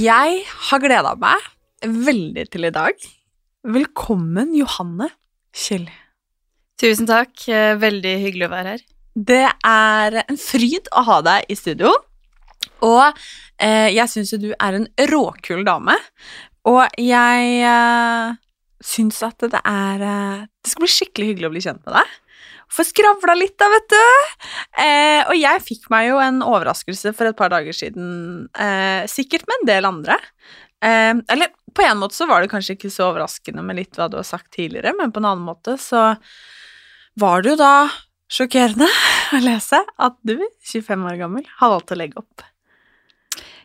Jeg 0.00 0.44
har 0.68 0.80
gleda 0.80 1.16
meg 1.18 1.48
veldig 1.82 2.44
til 2.52 2.68
i 2.68 2.72
dag. 2.72 3.00
Velkommen, 3.74 4.52
Johanne 4.56 5.10
Kjell. 5.56 5.88
Tusen 6.80 7.08
takk. 7.10 7.34
Eh, 7.50 7.74
Veldig 7.80 8.12
hyggelig 8.22 8.46
å 8.46 8.52
være 8.52 8.74
her. 8.76 8.84
Det 9.30 9.42
er 9.66 10.20
en 10.22 10.38
fryd 10.40 10.88
å 10.96 11.02
ha 11.08 11.18
deg 11.26 11.50
i 11.52 11.58
studio. 11.58 11.90
Og 12.86 13.02
eh, 13.60 13.90
jeg 13.92 14.08
syns 14.12 14.32
jo 14.32 14.40
du 14.40 14.48
er 14.54 14.78
en 14.78 14.86
råkul 15.10 15.66
dame. 15.68 15.98
Og 16.70 16.86
jeg 17.02 17.60
eh, 17.66 18.38
syns 18.80 19.20
at 19.26 19.50
det 19.52 19.60
er 19.60 20.06
eh, 20.06 20.46
Det 20.62 20.72
skal 20.72 20.86
bli 20.86 20.92
skikkelig 20.94 21.32
hyggelig 21.32 21.50
å 21.50 21.54
bli 21.56 21.64
kjent 21.66 21.84
med 21.84 21.98
deg. 21.98 22.16
Få 22.70 22.84
skravla 22.86 23.34
litt, 23.34 23.56
da, 23.58 23.66
vet 23.72 23.88
du. 23.90 24.02
Eh, 24.84 25.22
og 25.24 25.34
jeg 25.38 25.62
fikk 25.66 25.88
meg 25.90 26.10
jo 26.10 26.20
en 26.22 26.42
overraskelse 26.46 27.12
for 27.16 27.30
et 27.30 27.38
par 27.38 27.50
dager 27.50 27.74
siden, 27.74 28.46
eh, 28.54 29.08
sikkert 29.10 29.48
med 29.48 29.56
en 29.58 29.70
del 29.72 29.88
andre. 29.88 30.18
Eh, 30.82 31.14
eller 31.34 31.50
på 31.74 31.82
en 31.86 31.98
måte 31.98 32.16
så 32.16 32.28
var 32.30 32.42
det 32.42 32.52
kanskje 32.52 32.76
ikke 32.76 32.92
så 32.92 33.10
overraskende 33.10 33.64
med 33.66 33.80
litt 33.80 33.98
hva 33.98 34.08
du 34.10 34.16
har 34.20 34.28
sagt 34.28 34.52
tidligere, 34.54 34.94
men 34.96 35.12
på 35.12 35.22
en 35.22 35.32
annen 35.32 35.46
måte 35.46 35.76
så 35.80 36.14
var 37.20 37.42
det 37.42 37.54
jo 37.54 37.58
da 37.60 37.74
sjokkerende 38.30 38.88
å 39.36 39.42
lese 39.42 39.82
at 39.82 40.16
du, 40.22 40.38
25 40.70 41.10
år 41.10 41.18
gammel, 41.20 41.50
har 41.58 41.74
valgt 41.74 41.92
å 41.94 41.98
legge 41.98 42.22
opp. 42.22 42.46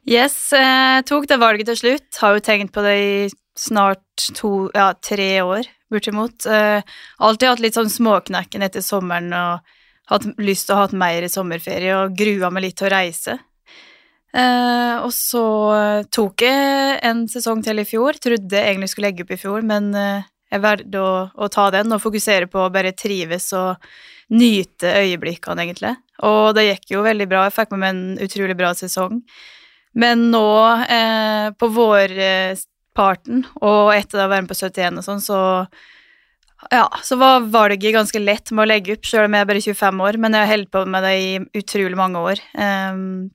Yes, 0.05 0.53
eh, 0.53 1.01
tok 1.01 1.25
det 1.29 1.41
valget 1.41 1.71
til 1.71 1.79
slutt. 1.79 2.09
Har 2.21 2.35
jo 2.35 2.43
tenkt 2.45 2.75
på 2.75 2.83
det 2.85 2.97
i 3.01 3.15
snart 3.57 4.27
to, 4.37 4.69
ja, 4.75 4.91
tre 5.01 5.29
år, 5.41 5.65
bortimot. 5.95 6.45
Uh, 6.45 6.83
alltid 7.23 7.49
hatt 7.49 7.63
litt 7.63 7.79
sånn 7.79 7.91
småknekken 7.91 8.65
etter 8.67 8.85
sommeren 8.85 9.33
og 9.35 9.75
hatt 10.11 10.27
lyst 10.37 10.67
til 10.67 10.75
å 10.75 10.79
ha 10.79 10.85
hatt 10.85 10.95
mer 10.97 11.25
sommerferie 11.31 11.95
og 11.97 12.15
grua 12.17 12.51
meg 12.53 12.67
litt 12.67 12.79
til 12.79 12.89
å 12.89 12.95
reise. 12.95 13.39
Uh, 14.35 14.99
og 15.05 15.13
så 15.15 15.45
eh, 15.71 16.07
tok 16.11 16.43
jeg 16.43 16.95
en 17.07 17.21
sesong 17.31 17.61
til 17.63 17.79
i 17.79 17.85
fjor. 17.87 18.17
Trodde 18.19 18.57
jeg 18.57 18.73
egentlig 18.73 18.89
skulle 18.91 19.07
legge 19.07 19.23
opp 19.23 19.31
i 19.31 19.39
fjor, 19.39 19.63
men 19.63 19.93
uh, 19.95 20.25
jeg 20.51 20.63
valgte 20.63 20.99
å, 20.99 21.13
å 21.31 21.47
ta 21.51 21.69
den 21.71 21.95
og 21.95 22.03
fokusere 22.03 22.49
på 22.51 22.65
å 22.65 22.71
bare 22.73 22.91
trives 22.99 23.47
og 23.55 23.79
nyte 24.35 24.91
øyeblikkene, 24.99 25.63
egentlig. 25.63 25.93
Og 26.27 26.51
det 26.57 26.67
gikk 26.67 26.95
jo 26.95 27.05
veldig 27.05 27.29
bra. 27.31 27.45
Jeg 27.47 27.55
fikk 27.55 27.75
med 27.75 27.83
meg 27.83 27.93
en 27.93 28.25
utrolig 28.27 28.57
bra 28.59 28.73
sesong. 28.75 29.21
Men 29.95 30.27
nå, 30.33 30.47
eh, 30.83 31.49
på 31.55 31.69
vårparten, 32.95 33.45
og 33.61 33.93
etter 33.93 34.23
å 34.23 34.29
være 34.29 34.45
med 34.45 34.49
på 34.49 34.55
71 34.55 34.99
og 34.99 35.05
sånn, 35.05 35.21
så 35.21 35.39
ja, 36.71 36.89
så 37.03 37.15
var 37.15 37.45
valget 37.51 37.93
ganske 37.93 38.19
lett 38.19 38.51
med 38.51 38.63
å 38.63 38.69
legge 38.69 38.95
opp, 38.95 39.05
selv 39.05 39.27
om 39.27 39.33
jeg 39.33 39.41
er 39.41 39.49
bare 39.49 39.61
25 39.61 40.01
år, 40.01 40.17
men 40.17 40.33
jeg 40.33 40.45
har 40.45 40.53
holdt 40.55 40.71
på 40.71 40.85
med 40.85 41.03
det 41.03 41.15
i 41.19 41.59
utrolig 41.59 41.97
mange 41.97 42.19
år. 42.19 42.41
Um, 42.57 43.29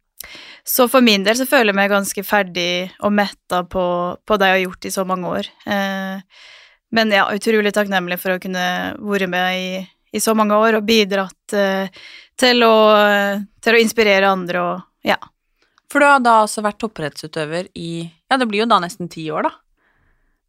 så 0.65 0.88
for 0.88 1.00
min 1.00 1.22
del 1.25 1.37
så 1.37 1.47
føler 1.47 1.70
jeg 1.70 1.78
meg 1.78 1.93
ganske 1.93 2.25
ferdig 2.25 2.91
og 3.00 3.12
metta 3.12 3.62
på, 3.65 3.84
på 4.26 4.37
det 4.37 4.49
jeg 4.49 4.56
har 4.56 4.65
gjort 4.65 4.88
i 4.88 4.91
så 4.91 5.04
mange 5.04 5.31
år. 5.31 5.50
Uh, 5.66 6.19
men 6.91 7.15
ja, 7.15 7.28
utrolig 7.31 7.72
takknemlig 7.76 8.19
for 8.19 8.34
å 8.34 8.43
kunne 8.43 8.66
vært 8.99 9.31
med 9.31 9.60
i, 9.60 9.82
i 10.16 10.20
så 10.20 10.34
mange 10.34 10.56
år 10.59 10.81
og 10.81 10.88
bidratt 10.88 11.54
uh, 11.54 11.87
til, 12.41 12.65
å, 12.66 12.76
til 13.62 13.76
å 13.76 13.84
inspirere 13.84 14.32
andre 14.32 14.65
og 14.65 14.87
ja. 15.06 15.20
For 15.91 16.03
du 16.03 16.06
har 16.06 16.20
da 16.22 16.41
altså 16.43 16.62
vært 16.62 16.78
toppidrettsutøver 16.82 17.70
i 17.78 17.93
Ja, 18.31 18.37
det 18.39 18.47
blir 18.49 18.63
jo 18.65 18.67
da 18.71 18.79
nesten 18.81 19.09
ti 19.11 19.27
år, 19.35 19.43
da. 19.49 19.51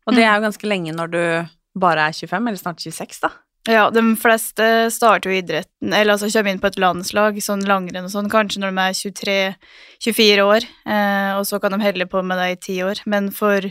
Og 0.07 0.13
det 0.15 0.23
Mm. 0.23 0.27
er 0.29 0.35
jo 0.39 0.47
ganske 0.47 0.67
lenge 0.69 0.93
når 0.95 1.11
du 1.11 1.49
bare 1.79 2.07
er 2.09 2.13
25, 2.13 2.47
eller 2.47 2.57
snart 2.57 2.79
26, 2.79 3.19
da. 3.21 3.29
Ja, 3.69 3.89
de 3.93 4.01
fleste 4.17 4.89
starter 4.89 5.29
jo 5.29 5.37
idretten, 5.41 5.93
eller 5.93 6.13
altså 6.15 6.31
kommer 6.33 6.49
inn 6.49 6.59
på 6.59 6.65
et 6.71 6.79
landslag, 6.81 7.35
sånn 7.37 7.61
langrenn 7.63 8.05
og 8.05 8.09
sånn, 8.09 8.29
kanskje 8.29 8.57
når 8.57 8.71
de 8.73 8.81
er 8.81 9.57
23-24 10.01 10.41
år, 10.41 10.65
eh, 10.87 11.37
og 11.37 11.45
så 11.45 11.59
kan 11.61 11.71
de 11.71 11.79
helle 11.83 12.07
på 12.09 12.23
med 12.25 12.37
det 12.39 12.47
i 12.51 12.55
ti 12.55 12.77
år. 12.81 13.01
Men 13.05 13.29
for 13.29 13.61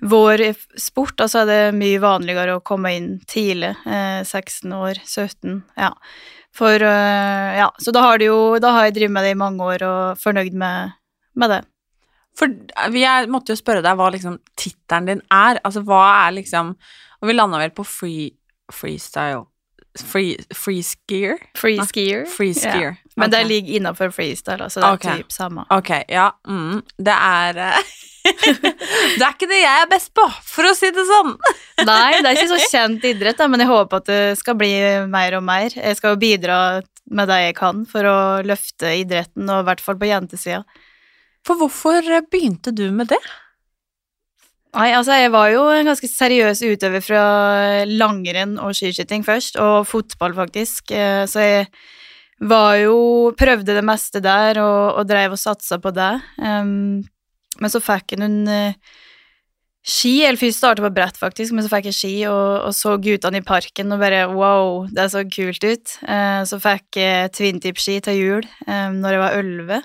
vår 0.00 0.54
sport, 0.78 1.16
da, 1.16 1.24
så 1.28 1.42
er 1.42 1.46
det 1.46 1.74
mye 1.78 2.00
vanligere 2.00 2.56
å 2.56 2.62
komme 2.64 2.94
inn 2.96 3.20
tidlig, 3.26 3.74
eh, 3.84 4.22
16 4.24 4.72
år, 4.72 4.94
17, 5.04 5.62
ja. 5.76 5.92
For, 6.52 6.74
eh, 6.74 7.56
ja, 7.58 7.70
så 7.78 7.92
da 7.92 8.00
har, 8.02 8.18
jo, 8.18 8.58
da 8.58 8.72
har 8.72 8.84
jeg 8.88 8.94
drevet 8.94 9.10
med 9.12 9.24
det 9.24 9.30
i 9.36 9.40
mange 9.44 9.60
år 9.60 9.82
og 9.82 10.18
fornøyd 10.18 10.54
med, 10.54 10.92
med 11.36 11.50
det. 11.50 11.64
For 12.38 12.54
vi 12.94 13.04
er, 13.08 13.28
måtte 13.30 13.54
jo 13.54 13.58
spørre 13.58 13.82
deg 13.84 13.98
hva 13.98 14.08
liksom 14.14 14.38
tittelen 14.58 15.08
din 15.10 15.22
er. 15.34 15.60
Altså 15.66 15.82
hva 15.86 16.02
er 16.24 16.36
liksom 16.38 16.76
Og 17.18 17.26
vi 17.26 17.34
landa 17.34 17.58
vel 17.58 17.72
på 17.74 17.82
free, 17.86 18.28
freestyle 18.70 19.46
Free, 19.98 20.36
free 20.54 20.82
skier? 20.84 21.40
Free 21.58 21.80
skier. 21.82 22.26
Free 22.30 22.54
skier. 22.54 22.92
Ja. 22.94 23.14
Men 23.18 23.32
det 23.32 23.40
ligger 23.48 23.80
innenfor 23.80 24.12
freestyle, 24.14 24.62
altså 24.68 24.80
det 24.80 24.86
er 24.86 24.98
okay. 24.98 25.22
typ 25.22 25.32
samme. 25.34 25.64
Ok, 25.74 25.90
ja. 26.08 26.28
Mm, 26.46 26.82
det 27.02 27.16
er 27.16 27.58
eh, 27.64 27.88
Det 29.18 29.24
er 29.24 29.32
ikke 29.32 29.48
det 29.50 29.58
jeg 29.62 29.82
er 29.82 29.88
best 29.90 30.12
på, 30.14 30.26
for 30.46 30.68
å 30.68 30.74
si 30.76 30.90
det 30.94 31.04
sånn. 31.08 31.34
Nei, 31.88 32.20
det 32.20 32.30
er 32.30 32.36
ikke 32.36 32.52
så 32.52 32.60
kjent 32.76 33.08
idrett, 33.10 33.40
da, 33.40 33.48
men 33.50 33.64
jeg 33.64 33.70
håper 33.72 34.02
at 34.02 34.10
det 34.10 34.22
skal 34.38 34.58
bli 34.60 34.72
mer 35.10 35.38
og 35.40 35.46
mer. 35.48 35.74
Jeg 35.74 35.98
skal 35.98 36.14
jo 36.14 36.22
bidra 36.22 36.58
med 37.08 37.30
det 37.30 37.40
jeg 37.46 37.56
kan 37.58 37.82
for 37.88 38.06
å 38.06 38.18
løfte 38.46 38.92
idretten, 39.00 39.48
og 39.48 39.64
i 39.64 39.68
hvert 39.70 39.82
fall 39.82 39.98
på 39.98 40.10
jentesida. 40.10 40.62
For 41.46 41.60
hvorfor 41.60 42.08
begynte 42.30 42.74
du 42.74 42.88
med 42.94 43.10
det? 43.12 43.20
Nei, 44.76 44.90
altså, 44.92 45.16
jeg 45.16 45.32
var 45.32 45.48
jo 45.48 45.62
en 45.72 45.88
ganske 45.88 46.08
seriøs 46.10 46.60
utøver 46.60 47.02
fra 47.02 47.22
langrenn 47.88 48.58
og 48.60 48.76
skiskyting 48.76 49.24
først, 49.24 49.56
og 49.56 49.86
fotball, 49.88 50.36
faktisk. 50.36 50.92
Eh, 50.92 51.24
Så 51.26 51.40
jeg 51.40 51.68
var 52.40 52.76
jo 52.76 53.32
Prøvde 53.38 53.74
det 53.74 53.84
meste 53.84 54.20
der, 54.20 54.60
og, 54.60 55.00
og 55.00 55.08
dreiv 55.08 55.32
og 55.34 55.40
satsa 55.40 55.80
på 55.82 55.90
det. 55.90 56.20
Um, 56.38 57.02
men 57.58 57.72
så 57.72 57.80
fikk 57.82 58.12
jeg 58.14 58.20
noen 58.20 58.46
eh, 58.46 58.76
ski, 59.82 60.20
eller 60.22 60.38
først 60.38 60.60
starta 60.60 60.84
på 60.84 60.92
brett, 60.94 61.16
faktisk, 61.18 61.56
men 61.56 61.64
så 61.64 61.72
fikk 61.72 61.88
jeg 61.88 61.96
ski 61.96 62.14
og, 62.30 62.68
og 62.68 62.76
så 62.76 62.98
guttene 63.02 63.40
i 63.40 63.46
parken 63.46 63.94
og 63.94 64.02
bare 64.04 64.26
wow, 64.30 64.84
det 64.92 65.08
så 65.10 65.24
kult 65.26 65.64
ut. 65.64 65.96
Uh, 66.04 66.44
så 66.46 66.60
fikk 66.62 67.00
jeg 67.00 67.32
twintip-ski 67.34 67.98
til 68.04 68.20
jul 68.20 68.50
um, 68.68 69.00
når 69.00 69.16
jeg 69.16 69.24
var 69.24 69.40
elleve. 69.40 69.80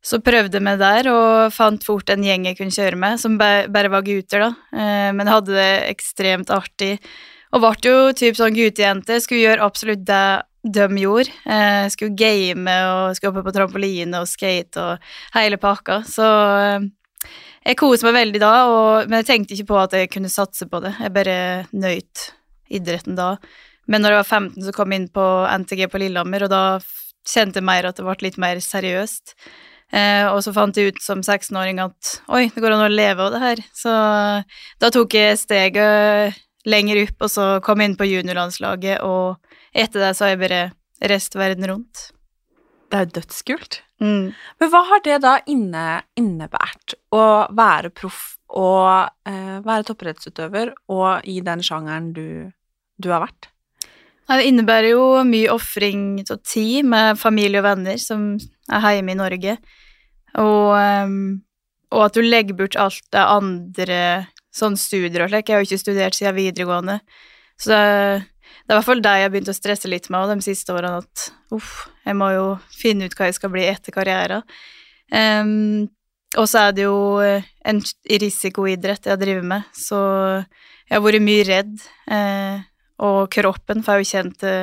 Så 0.00 0.20
prøvde 0.24 0.62
meg 0.64 0.78
der 0.80 1.10
og 1.12 1.52
fant 1.52 1.84
fort 1.84 2.08
en 2.12 2.22
gjeng 2.24 2.46
jeg 2.48 2.56
kunne 2.56 2.72
kjøre 2.72 2.96
med, 3.00 3.20
som 3.20 3.36
bare 3.40 3.90
var 3.92 4.04
gutter, 4.06 4.46
da. 4.46 4.50
Eh, 4.72 5.10
men 5.16 5.28
hadde 5.28 5.52
det 5.56 5.72
ekstremt 5.90 6.52
artig. 6.54 6.94
Og 7.52 7.64
ble 7.64 7.90
jo 7.90 8.14
typ 8.16 8.38
sånn 8.38 8.54
guttejente. 8.56 9.18
Skulle 9.20 9.44
gjøre 9.44 9.66
absolutt 9.66 10.06
det 10.06 10.22
de 10.62 10.86
gjorde. 11.02 11.32
Eh, 11.44 11.88
skulle 11.92 12.16
game 12.16 12.78
og 12.88 13.16
skulle 13.16 13.34
oppe 13.34 13.44
på 13.48 13.54
trampoline 13.56 14.22
og 14.22 14.28
skate 14.28 14.80
og 14.80 15.12
hele 15.36 15.60
pakka. 15.60 16.00
Så 16.08 16.24
eh, 16.24 16.88
jeg 17.66 17.80
koste 17.80 18.08
meg 18.08 18.16
veldig 18.16 18.40
da, 18.40 18.52
og, 18.72 19.08
men 19.08 19.20
jeg 19.20 19.28
tenkte 19.28 19.56
ikke 19.56 19.72
på 19.72 19.80
at 19.82 19.96
jeg 19.96 20.12
kunne 20.12 20.32
satse 20.32 20.68
på 20.68 20.80
det. 20.84 20.94
Jeg 21.00 21.16
bare 21.16 21.40
nøyt 21.72 22.30
idretten 22.72 23.18
da. 23.18 23.34
Men 23.90 24.04
når 24.04 24.14
jeg 24.14 24.22
var 24.22 24.30
15, 24.38 24.64
så 24.64 24.72
kom 24.74 24.92
jeg 24.92 25.02
inn 25.02 25.10
på 25.12 25.26
NTG 25.64 25.88
på 25.90 26.00
Lillehammer, 26.00 26.46
og 26.46 26.52
da 26.52 26.62
kjente 27.26 27.60
jeg 27.60 27.66
mer 27.66 27.88
at 27.88 27.98
det 27.98 28.06
ble 28.06 28.16
litt 28.24 28.38
mer 28.40 28.60
seriøst. 28.64 29.34
Eh, 29.90 30.26
og 30.30 30.38
så 30.44 30.52
fant 30.54 30.76
jeg 30.76 30.92
ut 30.92 31.02
som 31.02 31.22
16-åring 31.22 31.80
at 31.82 32.12
oi, 32.30 32.44
det 32.54 32.62
går 32.62 32.76
an 32.76 32.86
å 32.86 32.92
leve 32.92 33.26
av 33.26 33.34
det 33.34 33.42
her. 33.42 33.62
Så 33.74 33.92
da 34.82 34.92
tok 34.94 35.16
jeg 35.18 35.40
steget 35.40 36.38
lenger 36.68 37.02
opp, 37.04 37.26
og 37.26 37.32
så 37.32 37.46
kom 37.64 37.80
jeg 37.80 37.90
inn 37.90 37.98
på 37.98 38.08
juniorlandslaget, 38.08 39.00
og 39.02 39.40
etter 39.72 40.04
det 40.04 40.14
så 40.16 40.26
har 40.26 40.34
jeg 40.34 40.42
bare 40.42 40.64
reist 41.10 41.36
verden 41.38 41.66
rundt. 41.70 42.10
Det 42.90 42.98
er 42.98 43.06
jo 43.06 43.14
dødskult. 43.20 43.80
Mm. 44.02 44.32
Men 44.60 44.72
hva 44.72 44.80
har 44.88 45.02
det 45.04 45.20
da 45.22 45.36
inne, 45.50 45.84
innebært 46.18 46.96
å 47.14 47.22
være 47.54 47.92
proff 47.94 48.36
og 48.50 49.10
eh, 49.28 49.58
være 49.62 49.86
toppidrettsutøver 49.86 50.72
og 50.90 51.28
i 51.28 51.38
den 51.46 51.62
sjangeren 51.62 52.10
du, 52.16 52.50
du 52.98 53.10
har 53.12 53.22
vært? 53.28 53.50
Det 54.30 54.46
innebærer 54.46 54.92
jo 54.92 55.04
mye 55.26 55.50
ofring 55.50 56.20
av 56.22 56.38
tid 56.46 56.86
med 56.86 57.18
familie 57.18 57.58
og 57.58 57.66
venner 57.66 57.98
som 57.98 58.36
er 58.70 58.92
hjemme 58.94 59.16
i 59.16 59.18
Norge, 59.18 59.56
og, 60.38 60.66
ehm, 60.78 61.40
og 61.90 62.04
at 62.06 62.14
du 62.14 62.22
legger 62.22 62.54
bort 62.54 62.78
alt 62.78 63.02
det 63.10 63.24
andre 63.24 63.98
sånn 64.54 64.76
studier 64.78 65.24
og 65.24 65.32
slik. 65.32 65.48
Jeg 65.48 65.56
har 65.56 65.64
jo 65.64 65.68
ikke 65.68 65.82
studert 65.82 66.14
siden 66.14 66.38
videregående, 66.38 67.00
så 67.58 67.72
det, 67.74 67.80
det 68.70 68.70
er 68.70 68.76
i 68.76 68.78
hvert 68.78 68.86
fall 68.86 69.02
det 69.02 69.16
jeg 69.18 69.26
har 69.26 69.34
begynt 69.34 69.50
å 69.50 69.56
stresse 69.56 69.90
litt 69.90 70.06
med 70.14 70.30
de 70.30 70.46
siste 70.46 70.74
årene, 70.74 71.02
at 71.02 71.54
uff, 71.56 71.88
jeg 72.06 72.18
må 72.18 72.30
jo 72.36 72.46
finne 72.70 73.10
ut 73.10 73.16
hva 73.18 73.30
jeg 73.30 73.40
skal 73.40 73.50
bli 73.50 73.66
etter 73.66 73.94
karrieren. 73.94 74.46
Um, 75.10 75.90
og 76.38 76.46
så 76.46 76.68
er 76.68 76.74
det 76.76 76.84
jo 76.86 76.98
en 77.18 77.80
risikoidrett 78.22 79.10
jeg 79.10 79.18
driver 79.18 79.46
med, 79.56 79.70
så 79.74 80.00
jeg 80.38 80.94
har 80.94 81.02
vært 81.02 81.24
mye 81.26 81.46
redd. 81.46 81.72
Eh, 82.10 82.62
og 83.00 83.30
kroppen 83.32 83.84
får 83.86 84.02
jo 84.02 84.10
kjent 84.10 84.38
det 84.44 84.58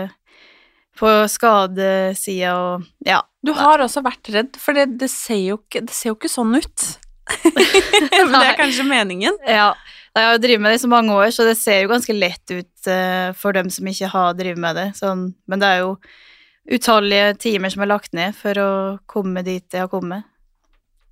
på 0.97 1.09
skadesida 1.29 2.53
og 2.57 2.85
ja. 3.05 3.21
Du 3.45 3.53
har 3.55 3.79
også 3.83 4.01
vært 4.05 4.29
redd, 4.33 4.57
for 4.59 4.75
det, 4.75 4.97
det, 4.99 5.09
ser, 5.13 5.39
jo 5.39 5.59
ikke, 5.61 5.83
det 5.87 5.95
ser 5.95 6.11
jo 6.11 6.17
ikke 6.17 6.31
sånn 6.31 6.57
ut. 6.57 6.87
Men 7.45 8.33
det 8.33 8.41
er 8.41 8.57
kanskje 8.63 8.87
meningen? 8.87 9.37
Ja. 9.47 9.71
Jeg 10.17 10.31
har 10.31 10.39
drevet 10.41 10.63
med 10.63 10.73
det 10.73 10.79
i 10.79 10.81
så 10.81 10.89
mange 10.89 11.13
år, 11.13 11.29
så 11.35 11.45
det 11.45 11.57
ser 11.59 11.83
jo 11.83 11.91
ganske 11.91 12.15
lett 12.15 12.49
ut 12.49 12.89
uh, 12.89 13.29
for 13.37 13.53
dem 13.53 13.69
som 13.73 13.87
ikke 13.89 14.09
har 14.09 14.33
drevet 14.37 14.61
med 14.63 14.79
det. 14.79 14.87
Sånn, 14.97 15.27
men 15.45 15.61
det 15.61 15.69
er 15.69 15.83
jo 15.83 15.91
utallige 16.73 17.35
timer 17.43 17.71
som 17.71 17.83
er 17.85 17.91
lagt 17.91 18.15
ned 18.17 18.33
for 18.35 18.57
å 18.59 18.71
komme 19.05 19.45
dit 19.45 19.61
jeg 19.69 19.85
har 19.85 19.91
kommet. 19.91 20.25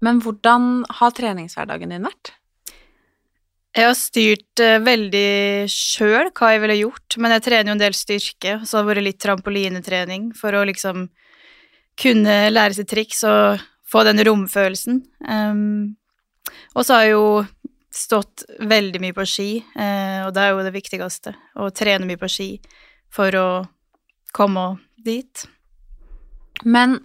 Men 0.03 0.23
hvordan 0.25 0.83
har 0.97 1.13
treningshverdagen 1.15 1.93
din 1.93 2.09
vært? 2.09 2.33
Jeg 3.75 3.89
har 3.89 3.97
styrt 3.99 4.61
uh, 4.63 4.77
veldig 4.85 5.67
sjøl 5.71 6.29
hva 6.31 6.53
jeg 6.53 6.61
ville 6.63 6.77
gjort, 6.79 7.17
men 7.19 7.33
jeg 7.35 7.43
trener 7.49 7.71
jo 7.71 7.75
en 7.75 7.81
del 7.81 7.97
styrke, 7.97 8.53
så 8.63 8.77
det 8.77 8.79
har 8.79 8.87
vært 8.87 9.07
litt 9.09 9.19
trampolinetrening 9.19 10.29
for 10.37 10.55
å 10.55 10.63
liksom 10.69 11.09
kunne 11.99 12.37
lære 12.51 12.77
seg 12.77 12.87
triks 12.91 13.23
og 13.27 13.63
få 13.91 14.05
den 14.07 14.23
romfølelsen. 14.23 15.01
Um, 15.27 15.95
og 16.75 16.87
så 16.87 16.95
har 16.95 17.05
jeg 17.05 17.15
jo 17.17 17.27
stått 17.95 18.45
veldig 18.63 19.03
mye 19.03 19.15
på 19.15 19.27
ski, 19.27 19.49
uh, 19.75 20.23
og 20.27 20.31
det 20.35 20.45
er 20.45 20.55
jo 20.55 20.63
det 20.63 20.75
viktigste, 20.75 21.35
å 21.59 21.67
trene 21.75 22.07
mye 22.07 22.19
på 22.21 22.31
ski 22.31 22.49
for 23.11 23.35
å 23.39 23.47
komme 24.35 24.69
dit. 25.03 25.47
Men 26.63 27.01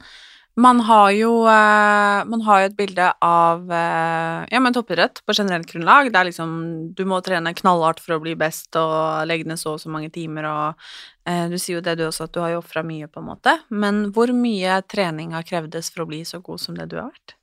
man 0.59 0.81
har 0.81 1.11
jo, 1.15 1.31
uh, 1.47 2.27
man 2.27 2.43
har 2.47 2.61
jo 2.61 2.69
et 2.71 2.77
bilde 2.77 3.07
av 3.23 3.63
uh, 3.71 4.43
ja, 4.51 4.61
men 4.61 4.75
toppidrett 4.75 5.23
på 5.27 5.37
generelt 5.37 5.69
grunnlag. 5.71 6.11
Det 6.11 6.21
er 6.21 6.29
liksom 6.31 6.51
Du 6.97 7.05
må 7.09 7.21
trene 7.25 7.55
knallhardt 7.55 8.03
for 8.03 8.17
å 8.17 8.23
bli 8.23 8.35
best 8.39 8.77
og 8.81 9.27
legge 9.31 9.49
ned 9.49 9.61
så 9.61 9.77
og 9.77 9.83
så 9.83 9.93
mange 9.93 10.11
timer 10.13 10.49
og 10.51 10.87
uh, 11.31 11.47
Du 11.53 11.57
sier 11.57 11.79
jo 11.79 11.85
det 11.87 11.97
du 12.01 12.07
også, 12.09 12.27
at 12.27 12.35
du 12.35 12.41
har 12.43 12.55
jo 12.57 12.63
ofra 12.65 12.83
mye, 12.87 13.09
på 13.09 13.23
en 13.23 13.31
måte. 13.31 13.57
Men 13.71 14.09
hvor 14.15 14.33
mye 14.37 14.81
trening 14.91 15.37
har 15.37 15.47
krevdes 15.47 15.93
for 15.95 16.05
å 16.05 16.11
bli 16.11 16.25
så 16.29 16.43
god 16.45 16.63
som 16.63 16.79
det 16.79 16.91
du 16.91 16.99
har 16.99 17.13
vært? 17.13 17.37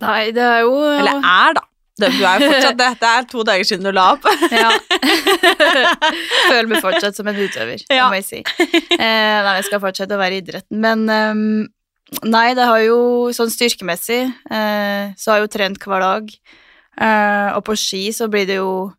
Nei, 0.00 0.30
det 0.32 0.46
er 0.46 0.62
jo 0.64 0.78
Eller 0.96 1.20
er, 1.20 1.58
da. 1.60 1.66
Du 2.00 2.06
er 2.24 2.40
jo 2.40 2.48
fortsatt 2.48 2.78
det. 2.78 2.86
Det 3.00 3.08
er 3.10 3.26
to 3.28 3.42
dager 3.44 3.66
siden 3.68 3.84
du 3.84 3.92
la 3.92 4.06
opp. 4.14 4.24
ja. 4.62 4.70
Føler 6.50 6.70
meg 6.70 6.80
fortsatt 6.80 7.18
som 7.18 7.28
en 7.28 7.36
utøver, 7.36 7.84
ja. 7.92 8.06
må 8.08 8.16
jeg 8.20 8.26
si. 8.28 8.40
Eh, 8.40 8.96
nei, 8.96 9.58
jeg 9.58 9.68
skal 9.68 9.82
fortsette 9.82 10.16
å 10.16 10.22
være 10.22 10.38
i 10.38 10.42
idretten. 10.44 10.80
Men 10.80 11.04
um, 11.10 11.68
Nei, 12.26 12.54
det 12.58 12.66
har 12.66 12.80
jo 12.82 13.30
sånn 13.34 13.52
styrkemessig 13.52 14.22
eh, 14.26 15.12
så 15.14 15.30
har 15.30 15.38
jeg 15.38 15.46
jo 15.46 15.52
trent 15.54 15.84
hver 15.86 16.02
dag. 16.02 16.32
Eh, 17.00 17.48
og 17.54 17.62
på 17.68 17.76
ski 17.78 18.08
så 18.12 18.26
blir 18.28 18.48
det 18.48 18.58
jo 18.58 18.90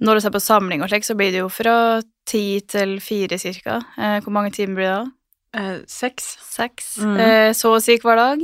Når 0.00 0.16
du 0.16 0.20
ser 0.24 0.32
på 0.32 0.40
samling 0.40 0.80
og 0.82 0.88
slik, 0.88 1.04
så 1.04 1.14
blir 1.14 1.28
det 1.30 1.42
jo 1.42 1.48
fra 1.52 2.00
ti 2.24 2.62
til 2.64 2.96
fire 3.04 3.36
cirka. 3.38 3.82
Eh, 4.00 4.18
hvor 4.24 4.32
mange 4.32 4.50
timer 4.56 4.78
blir 4.78 4.88
det 4.88 4.96
da? 4.96 5.60
Eh, 5.60 5.78
seks. 5.86 6.30
Seks. 6.40 6.94
Mm. 7.04 7.52
så 7.54 7.74
å 7.76 7.82
si 7.84 7.98
hver 8.00 8.16
dag. 8.16 8.42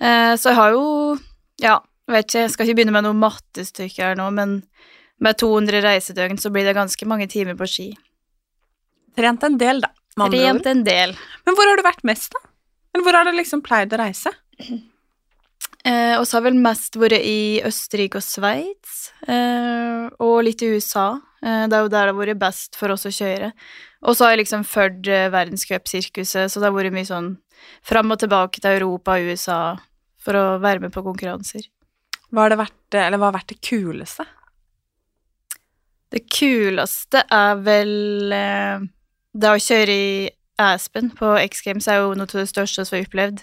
Eh, 0.00 0.34
så 0.36 0.52
jeg 0.52 0.58
har 0.60 0.76
jo 0.76 0.84
Ja, 1.62 1.78
vet 2.10 2.28
ikke, 2.28 2.44
jeg 2.44 2.52
skal 2.52 2.68
ikke 2.68 2.78
begynne 2.82 2.96
med 2.96 3.06
noe 3.06 3.16
mattestykke 3.16 4.10
her 4.10 4.16
nå, 4.18 4.28
men 4.34 4.58
med 5.22 5.38
200 5.40 5.80
reisedøgn 5.84 6.40
så 6.42 6.50
blir 6.52 6.66
det 6.66 6.76
ganske 6.76 7.06
mange 7.08 7.28
timer 7.30 7.56
på 7.56 7.68
ski. 7.70 7.90
Trent 9.16 9.44
en 9.46 9.56
del, 9.56 9.80
da. 9.80 9.92
Trent 10.18 10.66
en 10.66 10.82
del. 10.84 11.14
Men 11.46 11.56
hvor 11.56 11.70
har 11.70 11.78
du 11.78 11.86
vært 11.86 12.04
mest, 12.04 12.34
da? 12.34 12.42
Men 12.94 13.02
hvor 13.04 13.16
har 13.18 13.26
du 13.26 13.34
liksom 13.34 13.62
pleid 13.66 13.94
å 13.94 14.02
reise? 14.04 14.34
Eh, 15.84 16.14
og 16.16 16.22
så 16.24 16.38
har 16.38 16.46
vel 16.46 16.54
mest 16.56 16.94
vært 16.96 17.20
i 17.28 17.60
Østerrike 17.68 18.16
og 18.16 18.24
Sveits, 18.24 19.10
eh, 19.28 20.06
og 20.24 20.38
litt 20.46 20.62
i 20.64 20.70
USA. 20.72 21.18
Eh, 21.44 21.66
det 21.68 21.76
er 21.76 21.82
jo 21.84 21.90
der 21.92 22.08
det 22.08 22.14
har 22.14 22.16
vært 22.16 22.40
best 22.40 22.78
for 22.80 22.94
oss 22.94 23.04
å 23.04 23.12
kjøre. 23.12 23.50
Og 24.08 24.16
så 24.16 24.24
har 24.24 24.32
jeg 24.32 24.40
liksom 24.46 24.64
fulgt 24.64 25.10
eh, 25.12 25.26
verdenscupsirkuset, 25.32 26.48
så 26.48 26.62
det 26.62 26.70
har 26.70 26.72
vært 26.72 26.96
mye 26.96 27.08
sånn 27.08 27.28
fram 27.84 28.16
og 28.16 28.22
tilbake 28.22 28.62
til 28.64 28.78
Europa 28.78 29.18
og 29.18 29.28
USA 29.28 29.58
for 30.24 30.40
å 30.40 30.44
være 30.64 30.86
med 30.86 30.94
på 30.94 31.04
konkurranser. 31.04 31.68
Hva 32.32 32.48
har, 32.48 32.56
vært, 32.58 32.96
eller 32.96 33.20
hva 33.20 33.28
har 33.28 33.36
vært 33.36 33.52
det 33.52 33.60
kuleste? 33.68 34.24
Det 36.14 36.24
kuleste 36.32 37.26
er 37.28 37.60
vel 37.60 38.32
eh, 38.32 38.88
det 39.34 39.52
å 39.52 39.60
kjøre 39.60 40.00
i 40.00 40.10
Aspen 40.60 41.10
på 41.16 41.32
X 41.42 41.64
Games 41.66 41.88
er 41.90 42.02
jo 42.02 42.12
noe 42.14 42.28
av 42.28 42.42
det 42.42 42.50
største 42.50 42.84
vi 42.90 43.00
har 43.00 43.08
opplevd. 43.08 43.42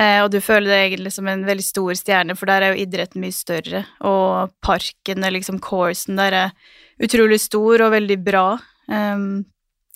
Eh, 0.00 0.18
og 0.24 0.30
du 0.32 0.38
føler 0.40 0.70
deg 0.70 0.86
egentlig 0.86 1.12
som 1.12 1.28
en 1.28 1.44
veldig 1.44 1.64
stor 1.64 1.96
stjerne, 1.98 2.36
for 2.38 2.48
der 2.48 2.64
er 2.64 2.72
jo 2.72 2.84
idretten 2.84 3.22
mye 3.24 3.36
større. 3.36 3.84
Og 4.08 4.52
parken, 4.64 5.26
liksom 5.36 5.60
coursen 5.64 6.20
der, 6.20 6.38
er 6.46 7.04
utrolig 7.04 7.40
stor 7.42 7.86
og 7.86 7.94
veldig 7.96 8.18
bra. 8.24 8.46
Um, 8.88 9.44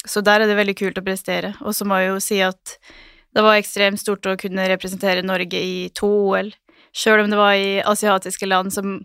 så 0.07 0.23
der 0.25 0.43
er 0.43 0.51
det 0.51 0.59
veldig 0.59 0.77
kult 0.79 1.01
å 1.01 1.05
prestere. 1.05 1.55
Og 1.65 1.75
så 1.77 1.87
må 1.89 2.01
jeg 2.01 2.13
jo 2.13 2.23
si 2.23 2.41
at 2.45 2.77
det 3.37 3.45
var 3.45 3.59
ekstremt 3.59 4.01
stort 4.01 4.29
å 4.29 4.39
kunne 4.41 4.69
representere 4.71 5.25
Norge 5.27 5.61
i 5.61 5.89
to 5.97 6.09
OL, 6.31 6.53
sjøl 6.97 7.25
om 7.25 7.33
det 7.33 7.41
var 7.41 7.57
i 7.61 7.83
asiatiske 7.85 8.49
land 8.49 8.73
som 8.73 9.01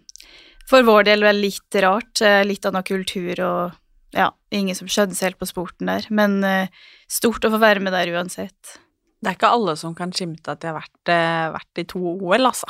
for 0.69 0.85
vår 0.87 1.09
del 1.09 1.25
var 1.25 1.35
litt 1.35 1.79
rart. 1.83 2.21
Eh, 2.23 2.43
litt 2.47 2.67
annen 2.67 2.85
kultur 2.87 3.41
og 3.43 3.80
ja, 4.15 4.29
ingen 4.53 4.77
som 4.77 4.89
skjønner 4.91 5.17
seg 5.17 5.31
helt 5.31 5.41
på 5.41 5.49
sporten 5.49 5.89
der. 5.91 6.07
Men 6.13 6.39
uh, 6.43 6.71
stort 7.11 7.45
å 7.47 7.51
få 7.53 7.61
være 7.61 7.83
med 7.83 7.95
der 7.95 8.11
uansett. 8.15 8.77
Det 9.21 9.29
er 9.29 9.37
ikke 9.37 9.51
alle 9.53 9.75
som 9.77 9.95
kan 9.97 10.13
skimte 10.15 10.53
at 10.53 10.61
de 10.63 10.71
har 10.71 10.79
vært, 10.79 11.01
uh, 11.11 11.51
vært 11.55 11.83
i 11.83 11.87
to 11.89 12.01
OL, 12.17 12.47
altså. 12.49 12.69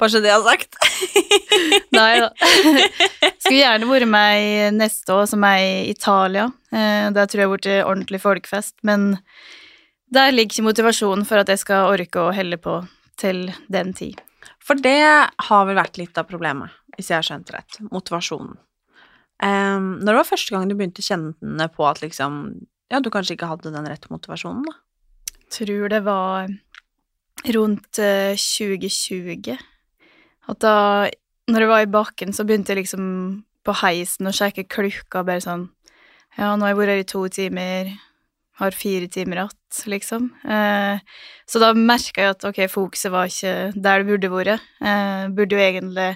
Bare 0.00 0.14
så 0.14 0.22
det 0.24 0.32
har 0.32 0.42
sagt. 0.46 0.78
Nei 1.96 2.22
da. 2.22 2.30
Skulle 3.42 3.58
gjerne 3.60 3.90
vært 3.90 4.10
med 4.10 4.42
i 4.42 4.54
neste 4.74 5.14
år, 5.14 5.28
som 5.30 5.44
er 5.46 5.60
i 5.60 5.90
Italia. 5.92 6.48
Uh, 6.72 7.10
der 7.14 7.28
tror 7.28 7.42
jeg 7.42 7.50
har 7.50 7.54
blitt 7.56 7.70
ordentlig 7.82 8.22
folkefest. 8.24 8.78
Men 8.86 9.12
der 10.12 10.32
ligger 10.32 10.56
ikke 10.56 10.68
motivasjonen 10.70 11.28
for 11.28 11.42
at 11.42 11.52
jeg 11.52 11.62
skal 11.62 11.92
orke 11.92 12.20
å 12.20 12.34
helle 12.36 12.58
på 12.60 12.80
til 13.20 13.46
den 13.72 13.92
tid. 13.96 14.20
For 14.62 14.78
det 14.78 14.98
har 15.48 15.66
vel 15.68 15.78
vært 15.78 15.98
litt 16.00 16.18
av 16.18 16.28
problemet, 16.28 16.72
hvis 16.96 17.10
jeg 17.10 17.18
har 17.20 17.26
skjønt 17.26 17.52
rett. 17.54 17.78
Motivasjonen. 17.92 18.56
Um, 19.42 19.98
når 19.98 20.06
det 20.06 20.18
var 20.20 20.28
første 20.28 20.54
gang 20.54 20.68
du 20.70 20.76
begynte 20.78 21.02
å 21.02 21.08
kjenne 21.08 21.66
på 21.74 21.86
at 21.88 21.98
liksom 21.98 22.42
Ja, 22.92 23.00
du 23.02 23.08
kanskje 23.10 23.34
ikke 23.34 23.48
hadde 23.50 23.72
den 23.74 23.88
rette 23.90 24.10
motivasjonen, 24.12 24.62
da? 24.68 24.76
Tror 25.50 25.88
det 25.90 26.02
var 26.06 26.52
rundt 27.56 27.98
uh, 27.98 28.36
2020. 28.38 29.56
At 30.52 30.60
da, 30.62 30.76
når 31.50 31.64
jeg 31.64 31.72
var 31.72 31.82
i 31.82 31.90
bakken, 31.90 32.36
så 32.36 32.46
begynte 32.46 32.74
jeg 32.74 32.84
liksom 32.84 33.04
på 33.66 33.74
heisen 33.82 34.30
å 34.30 34.34
sjekke 34.34 34.68
klukka, 34.70 35.24
bare 35.26 35.42
sånn 35.42 35.68
Ja, 36.38 36.54
nå 36.54 36.64
har 36.64 36.72
jeg 36.72 36.80
vært 36.80 36.94
her 36.94 37.02
i 37.02 37.10
to 37.10 37.26
timer, 37.32 37.92
har 38.62 38.76
fire 38.76 39.10
timer 39.10 39.42
igjen, 39.42 39.58
liksom. 39.96 40.30
Uh, 40.46 41.02
så 41.50 41.60
da 41.62 41.74
merka 41.74 42.28
jeg 42.28 42.36
at 42.36 42.46
ok, 42.52 42.64
fokuset 42.70 43.12
var 43.12 43.28
ikke 43.28 43.72
der 43.74 44.02
det 44.02 44.08
burde 44.12 44.32
vært. 44.32 44.72
Uh, 44.78 45.26
burde 45.34 45.58
jo 45.58 45.66
egentlig 45.66 46.10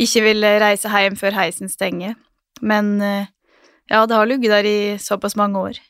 ikke 0.00 0.22
ville 0.28 0.58
reise 0.62 0.90
hjem 0.92 1.18
før 1.18 1.34
heisen 1.34 1.72
stenger. 1.72 2.14
Men 2.60 3.00
eh, 3.00 3.30
ja, 3.90 4.04
det 4.06 4.14
har 4.14 4.28
ligget 4.28 4.52
der 4.52 4.68
i 4.68 4.98
såpass 5.02 5.36
mange 5.38 5.58
år. 5.70 5.80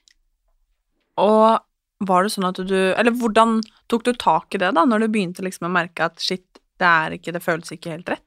Og 1.20 1.58
var 2.08 2.24
det 2.24 2.32
sånn 2.32 2.48
at 2.48 2.56
du 2.64 2.78
Eller 2.94 3.12
hvordan 3.12 3.58
tok 3.92 4.06
du 4.06 4.14
tak 4.16 4.54
i 4.54 4.60
det, 4.62 4.70
da, 4.76 4.86
når 4.88 5.04
du 5.04 5.12
begynte 5.12 5.44
liksom 5.44 5.68
å 5.68 5.74
merke 5.74 6.06
at 6.06 6.22
shit, 6.22 6.46
det 6.80 6.88
er 6.88 7.16
ikke 7.18 7.34
Det 7.36 7.42
føles 7.44 7.74
ikke 7.74 7.92
helt 7.92 8.08
rett? 8.14 8.24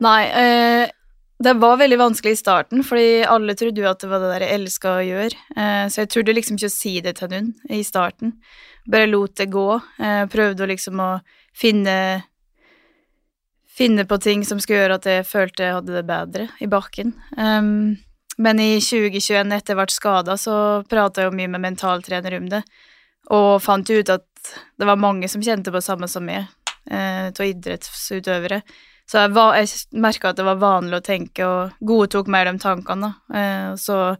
Nei, 0.00 0.22
eh, 0.30 0.90
det 1.42 1.54
var 1.58 1.76
veldig 1.78 1.98
vanskelig 1.98 2.34
i 2.34 2.38
starten, 2.38 2.82
fordi 2.86 3.24
alle 3.26 3.54
trodde 3.58 3.82
jo 3.82 3.88
at 3.90 4.00
det 4.02 4.08
var 4.10 4.22
det 4.22 4.30
der 4.30 4.44
jeg 4.46 4.58
elska 4.60 4.92
å 4.94 5.04
gjøre. 5.06 5.38
Eh, 5.54 5.84
så 5.90 6.00
jeg 6.04 6.10
trodde 6.14 6.34
liksom 6.34 6.58
ikke 6.58 6.70
å 6.70 6.74
si 6.74 6.92
det 7.02 7.16
til 7.18 7.30
noen 7.32 7.52
i 7.74 7.80
starten. 7.86 8.32
Bare 8.90 9.10
lot 9.10 9.36
det 9.38 9.48
gå. 9.50 9.66
Eh, 9.98 10.24
prøvde 10.30 10.64
å 10.64 10.70
liksom 10.70 11.02
å 11.02 11.10
finne 11.58 11.96
finne 13.78 14.04
på 14.10 14.18
ting 14.22 14.44
som 14.46 14.58
skulle 14.60 14.82
gjøre 14.82 14.98
at 14.98 15.06
jeg 15.08 15.26
følte 15.28 15.64
jeg 15.68 15.76
hadde 15.78 15.94
det 15.94 16.04
bedre 16.08 16.48
i 16.60 16.68
bakken. 16.70 17.14
Um, 17.38 17.96
Men 18.38 18.60
i 18.62 18.76
2021, 18.78 19.50
etter 19.56 19.74
jeg 19.74 19.78
ble 19.80 19.90
skada, 19.90 20.36
så 20.38 20.84
prata 20.86 21.22
jeg 21.24 21.30
jo 21.32 21.36
mye 21.38 21.50
med 21.50 21.64
mentaltrener 21.64 22.36
om 22.38 22.44
det, 22.52 22.60
og 23.34 23.56
fant 23.62 23.90
ut 23.90 24.12
at 24.14 24.52
det 24.78 24.86
var 24.86 25.00
mange 25.00 25.26
som 25.28 25.42
kjente 25.42 25.72
på 25.72 25.80
det 25.80 25.86
samme 25.88 26.06
som 26.08 26.22
meg, 26.26 26.46
av 26.88 27.34
uh, 27.34 27.42
idrettsutøvere. 27.48 28.60
Så 29.10 29.24
jeg, 29.24 29.32
var- 29.34 29.56
jeg 29.58 29.68
merka 30.04 30.30
at 30.30 30.36
det 30.38 30.44
var 30.46 30.60
vanlig 30.62 31.00
å 31.00 31.04
tenke, 31.04 31.46
og 31.48 31.82
godtok 31.82 32.28
mer 32.30 32.44
de 32.46 32.58
tankene. 32.60 33.08
Eh, 33.34 33.72
så 33.80 34.16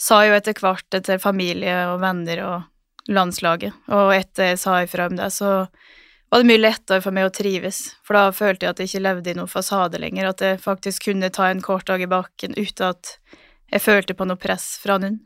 sa 0.00 0.22
jeg 0.24 0.30
jo 0.32 0.36
etter 0.38 0.60
hvert 0.64 0.96
til 1.04 1.18
familie 1.20 1.74
og 1.92 2.00
venner 2.00 2.40
og 2.46 3.10
landslaget, 3.12 3.72
og 3.92 4.14
etter 4.16 4.50
jeg 4.54 4.58
sa 4.62 4.78
ifra 4.82 5.06
om 5.10 5.16
det, 5.18 5.28
så 5.34 5.68
var 6.30 6.42
det 6.42 6.46
mye 6.46 6.62
lettere 6.62 7.02
for 7.02 7.14
meg 7.14 7.26
å 7.26 7.32
trives, 7.34 7.80
for 8.06 8.14
da 8.14 8.30
følte 8.34 8.66
jeg 8.66 8.74
at 8.74 8.80
jeg 8.82 8.90
ikke 8.90 9.02
levde 9.02 9.32
i 9.32 9.36
noen 9.38 9.50
fasade 9.50 9.98
lenger, 9.98 10.28
at 10.30 10.44
jeg 10.44 10.60
faktisk 10.62 11.08
kunne 11.08 11.32
ta 11.34 11.48
en 11.50 11.62
kort 11.64 11.88
dag 11.90 12.02
i 12.02 12.10
bakken 12.10 12.54
uten 12.54 12.92
at 12.92 13.16
jeg 13.70 13.82
følte 13.82 14.14
på 14.18 14.26
noe 14.28 14.38
press 14.38 14.76
fra 14.82 14.98
noen. 15.02 15.18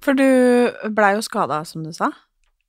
For 0.00 0.16
du 0.16 0.24
blei 0.96 1.12
jo 1.18 1.24
skada, 1.24 1.60
som 1.68 1.84
du 1.84 1.92
sa. 1.92 2.08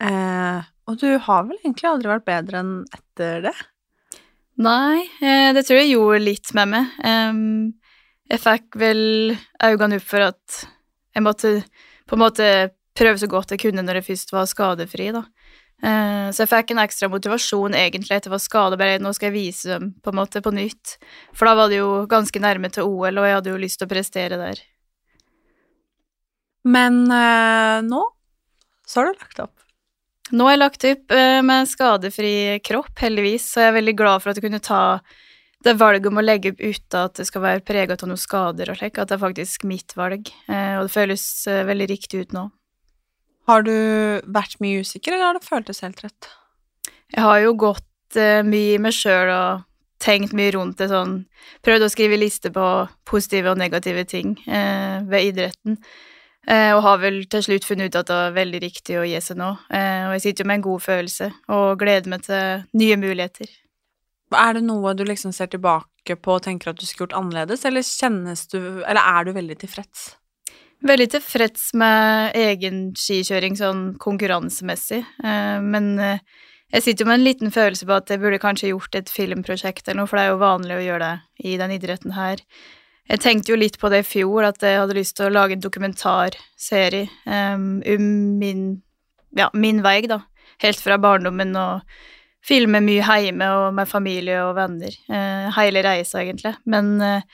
Eh, 0.03 0.67
og 0.89 0.97
du 0.99 1.07
har 1.23 1.45
vel 1.47 1.59
egentlig 1.61 1.87
aldri 1.87 2.11
vært 2.11 2.27
bedre 2.27 2.59
enn 2.59 2.73
etter 2.91 3.45
det? 3.47 3.55
Nei, 4.61 5.05
eh, 5.23 5.51
det 5.55 5.63
tror 5.67 5.79
jeg 5.79 5.93
gjorde 5.93 6.23
litt 6.25 6.51
med 6.57 6.71
meg. 6.73 6.97
Em, 7.07 7.43
jeg 8.31 8.43
fikk 8.43 8.75
vel 8.81 9.03
øynene 9.63 10.01
opp 10.01 10.07
for 10.07 10.27
at 10.27 10.59
jeg 11.15 11.23
måtte 11.23 11.53
på 12.07 12.17
en 12.17 12.23
måte 12.25 12.47
prøve 12.97 13.19
så 13.21 13.29
godt 13.31 13.53
jeg 13.55 13.63
kunne 13.63 13.83
når 13.85 14.01
jeg 14.01 14.09
først 14.11 14.35
var 14.35 14.49
skadefri, 14.51 15.11
da. 15.15 15.23
Eh, 15.81 16.27
så 16.29 16.43
jeg 16.43 16.51
fikk 16.51 16.73
en 16.75 16.83
ekstra 16.83 17.09
motivasjon 17.09 17.73
egentlig 17.77 18.13
etter 18.13 18.29
å 18.29 18.35
være 18.35 18.43
skada, 18.43 18.89
nå 19.01 19.13
skal 19.17 19.31
jeg 19.31 19.37
vise 19.37 19.71
dem 19.71 19.87
på 19.97 20.11
en 20.11 20.19
måte 20.19 20.43
på 20.45 20.53
nytt. 20.53 20.97
For 21.33 21.49
da 21.49 21.55
var 21.57 21.71
det 21.71 21.79
jo 21.79 22.03
ganske 22.09 22.43
nærme 22.43 22.69
til 22.73 22.85
OL, 22.85 23.17
og 23.17 23.25
jeg 23.25 23.37
hadde 23.39 23.55
jo 23.55 23.63
lyst 23.63 23.81
til 23.81 23.89
å 23.89 23.93
prestere 23.95 24.37
der. 24.41 24.61
Men 26.69 27.01
øh, 27.09 27.81
nå 27.87 28.03
så 28.85 28.99
har 28.99 29.09
du 29.09 29.23
lagt 29.23 29.41
opp. 29.41 29.57
Nå 30.31 30.45
har 30.45 30.53
jeg 30.53 30.61
lagt 30.61 30.85
opp 30.91 31.13
øh, 31.17 31.41
med 31.47 31.69
skadefri 31.71 32.35
kropp, 32.63 32.93
heldigvis, 33.01 33.49
så 33.49 33.65
jeg 33.65 33.71
er 33.71 33.77
veldig 33.79 33.97
glad 33.97 34.21
for 34.21 34.31
at 34.31 34.37
jeg 34.37 34.45
kunne 34.45 34.61
ta 34.63 34.83
det 35.65 35.75
valget 35.77 36.09
om 36.09 36.17
å 36.17 36.23
legge 36.25 36.53
opp 36.53 36.61
uten 36.61 36.97
at 37.01 37.17
det 37.17 37.25
skal 37.29 37.43
være 37.43 37.65
prega 37.65 37.97
av 37.97 38.09
noen 38.09 38.21
skader 38.21 38.69
og 38.69 38.77
slik, 38.77 38.97
at 38.97 39.09
det 39.09 39.17
er 39.17 39.25
faktisk 39.25 39.65
mitt 39.69 39.95
valg, 39.97 40.29
eh, 40.45 40.77
og 40.77 40.87
det 40.87 40.93
føles 40.93 41.25
veldig 41.71 41.89
riktig 41.89 42.25
ut 42.25 42.37
nå. 42.37 42.49
Har 43.51 43.65
du 43.67 43.73
vært 44.31 44.61
mye 44.63 44.85
usikker, 44.85 45.15
eller 45.15 45.31
har 45.31 45.39
det 45.39 45.43
føltes 45.47 45.83
helt 45.83 45.99
rett? 46.05 46.29
Jeg 47.11 47.25
har 47.25 47.41
jo 47.43 47.57
gått 47.59 48.19
uh, 48.19 48.39
mye 48.47 48.77
i 48.77 48.79
meg 48.79 48.95
sjøl 48.95 49.31
og 49.33 49.65
tenkt 50.01 50.31
mye 50.37 50.53
rundt 50.55 50.79
det 50.81 50.87
sånn 50.89 51.19
Prøvd 51.65 51.83
å 51.85 51.89
skrive 51.91 52.17
liste 52.17 52.49
på 52.53 52.67
positive 53.05 53.51
og 53.51 53.59
negative 53.59 54.05
ting 54.09 54.33
uh, 54.45 55.01
ved 55.09 55.33
idretten. 55.33 55.75
Uh, 56.47 56.71
og 56.77 56.83
har 56.85 57.01
vel 57.03 57.19
til 57.29 57.43
slutt 57.45 57.67
funnet 57.67 57.91
ut 57.91 57.99
at 57.99 58.07
det 58.09 58.17
var 58.17 58.37
veldig 58.37 58.61
riktig 58.63 58.97
å 58.97 59.05
gi 59.05 59.19
seg 59.21 59.41
nå. 59.41 59.49
Og 59.51 60.15
jeg 60.15 60.23
sitter 60.23 60.45
jo 60.45 60.49
med 60.49 60.61
en 60.61 60.67
god 60.69 60.85
følelse 60.85 61.27
og 61.53 61.83
gleder 61.83 62.13
meg 62.13 62.23
til 62.25 62.63
nye 62.81 62.97
muligheter. 63.01 63.51
Er 64.31 64.55
det 64.55 64.63
noe 64.63 64.95
du 64.95 65.03
liksom 65.05 65.35
ser 65.35 65.51
tilbake 65.51 66.15
på 66.15 66.37
og 66.37 66.45
tenker 66.47 66.71
at 66.71 66.79
du 66.79 66.87
skulle 66.87 67.09
gjort 67.09 67.19
annerledes, 67.19 67.65
eller 67.67 67.83
kjennes 67.85 68.47
du 68.53 68.59
Eller 68.61 69.01
er 69.01 69.27
du 69.27 69.35
veldig 69.35 69.59
tilfreds? 69.65 70.07
Veldig 70.81 71.07
tilfreds 71.13 71.71
med 71.77 72.37
egen 72.37 72.87
skikjøring 72.97 73.57
sånn 73.59 73.83
konkurransemessig, 74.01 75.03
eh, 75.23 75.57
men 75.61 75.91
eh, 76.01 76.23
jeg 76.71 76.85
sitter 76.85 77.03
jo 77.03 77.09
med 77.11 77.19
en 77.19 77.25
liten 77.27 77.53
følelse 77.53 77.85
på 77.85 77.97
at 77.97 78.09
jeg 78.09 78.21
burde 78.21 78.39
kanskje 78.41 78.71
gjort 78.71 78.95
et 78.97 79.11
filmprosjekt 79.11 79.85
eller 79.85 80.01
noe, 80.01 80.09
for 80.09 80.17
det 80.17 80.23
er 80.25 80.31
jo 80.31 80.39
vanlig 80.41 80.77
å 80.77 80.85
gjøre 80.85 81.09
det 81.09 81.49
i 81.51 81.57
den 81.59 81.75
idretten 81.75 82.15
her. 82.15 82.41
Jeg 83.11 83.21
tenkte 83.21 83.51
jo 83.51 83.59
litt 83.59 83.77
på 83.81 83.91
det 83.91 84.01
i 84.01 84.07
fjor, 84.07 84.47
at 84.47 84.63
jeg 84.63 84.79
hadde 84.79 84.95
lyst 84.95 85.17
til 85.17 85.27
å 85.27 85.33
lage 85.33 85.57
en 85.57 85.63
dokumentarserie 85.63 87.09
um, 87.27 87.81
om 87.83 88.07
min, 88.39 88.65
ja, 89.35 89.49
min 89.51 89.81
vei, 89.83 89.99
da, 90.07 90.21
helt 90.63 90.79
fra 90.79 90.97
barndommen 91.01 91.51
og 91.59 91.81
filme 92.45 92.81
mye 92.81 93.17
hjemme 93.25 93.49
og 93.57 93.73
med 93.77 93.89
familie 93.89 94.39
og 94.45 94.55
venner. 94.57 94.95
Eh, 95.11 95.49
hele 95.57 95.83
reisa, 95.85 96.21
egentlig. 96.23 96.55
Men 96.65 96.93
eh, 97.05 97.27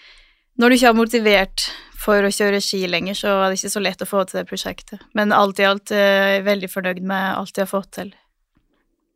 når 0.59 0.69
du 0.69 0.77
ikke 0.77 0.89
har 0.89 0.97
motivert 0.97 1.67
for 2.07 2.23
å 2.23 2.31
kjøre 2.31 2.61
ski 2.63 2.85
lenger, 2.87 3.17
så 3.19 3.33
var 3.41 3.51
det 3.51 3.59
ikke 3.59 3.73
så 3.73 3.83
lett 3.83 4.03
å 4.03 4.07
få 4.07 4.23
til 4.27 4.39
det 4.39 4.47
prosjektet. 4.49 5.01
Men 5.17 5.35
alt 5.35 5.59
i 5.59 5.67
alt 5.67 5.91
eh, 5.91 6.03
er 6.03 6.29
jeg 6.37 6.47
veldig 6.47 6.69
fornøyd 6.71 7.01
med 7.03 7.25
alt 7.35 7.59
jeg 7.59 7.67
har 7.67 7.73
fått 7.73 7.91
til. 7.99 8.13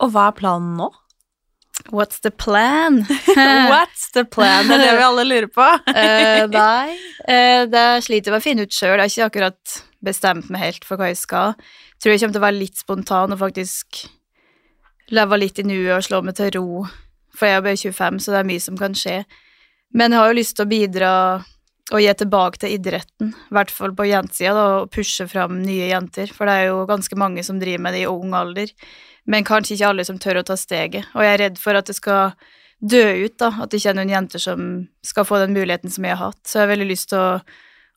Og 0.01 0.11
hva 0.11 0.27
er 0.31 0.37
planen 0.37 0.75
nå? 0.79 0.89
What's 1.89 2.19
the 2.21 2.31
plan? 2.31 3.01
What's 3.71 4.11
the 4.13 4.25
plan? 4.25 4.67
Det 4.67 4.75
er 4.75 4.83
det 4.83 4.97
vi 4.99 5.05
alle 5.05 5.23
lurer 5.25 5.49
på. 5.49 5.65
uh, 5.65 6.43
nei, 6.51 6.97
uh, 7.25 7.63
det 7.71 7.85
sliter 8.05 8.29
jeg 8.29 8.35
med 8.35 8.41
å 8.41 8.45
finne 8.45 8.65
ut 8.67 8.75
sjøl. 8.75 8.97
Jeg 8.97 9.01
har 9.01 9.13
ikke 9.13 9.29
akkurat 9.29 9.77
bestemt 10.03 10.51
meg 10.53 10.65
helt 10.65 10.87
for 10.87 11.01
hva 11.01 11.09
jeg 11.09 11.21
skal. 11.21 11.55
Tror 12.01 12.13
jeg 12.13 12.21
kommer 12.21 12.35
til 12.35 12.43
å 12.43 12.47
være 12.47 12.59
litt 12.59 12.81
spontan 12.81 13.33
og 13.33 13.41
faktisk 13.41 14.03
leve 15.15 15.39
litt 15.39 15.59
i 15.61 15.65
nuet 15.67 15.95
og 15.97 16.05
slå 16.05 16.21
meg 16.25 16.37
til 16.37 16.51
ro. 16.57 16.83
For 17.37 17.47
jeg 17.47 17.61
er 17.61 17.65
bare 17.65 17.79
25, 17.79 18.21
så 18.21 18.35
det 18.35 18.41
er 18.41 18.51
mye 18.51 18.63
som 18.63 18.77
kan 18.79 18.97
skje. 18.97 19.21
Men 19.95 20.13
jeg 20.13 20.21
har 20.21 20.31
jo 20.31 20.37
lyst 20.37 20.57
til 20.57 20.67
å 20.67 20.71
bidra 20.71 21.11
og 21.91 21.99
gi 21.99 22.11
tilbake 22.15 22.61
til 22.61 22.77
idretten, 22.77 23.33
i 23.35 23.55
hvert 23.55 23.71
fall 23.73 23.93
på 23.95 24.07
jentesida, 24.07 24.63
og 24.77 24.91
pushe 24.95 25.27
fram 25.27 25.59
nye 25.65 25.89
jenter. 25.89 26.31
For 26.31 26.47
det 26.47 26.55
er 26.55 26.69
jo 26.69 26.85
ganske 26.89 27.17
mange 27.19 27.43
som 27.43 27.59
driver 27.59 27.83
med 27.83 27.97
det 27.97 28.05
i 28.05 28.09
ung 28.09 28.35
alder, 28.37 28.71
men 29.29 29.47
kanskje 29.47 29.75
ikke 29.75 29.89
alle 29.91 30.07
som 30.07 30.19
tør 30.21 30.41
å 30.41 30.47
ta 30.47 30.57
steget. 30.59 31.09
Og 31.15 31.25
jeg 31.25 31.35
er 31.35 31.43
redd 31.45 31.59
for 31.61 31.77
at 31.77 31.91
det 31.91 31.97
skal 31.97 32.31
dø 32.81 33.03
ut, 33.25 33.35
da, 33.37 33.51
at 33.61 33.69
det 33.69 33.81
ikke 33.81 33.91
er 33.91 33.99
noen 33.99 34.15
jenter 34.15 34.41
som 34.41 34.71
skal 35.05 35.27
få 35.27 35.41
den 35.43 35.53
muligheten 35.57 35.93
som 35.93 36.07
jeg 36.07 36.17
har 36.17 36.31
hatt. 36.31 36.41
Så 36.47 36.57
jeg 36.57 36.65
har 36.65 36.73
veldig 36.73 36.89
lyst 36.89 37.11
til 37.11 37.21
å, 37.21 37.35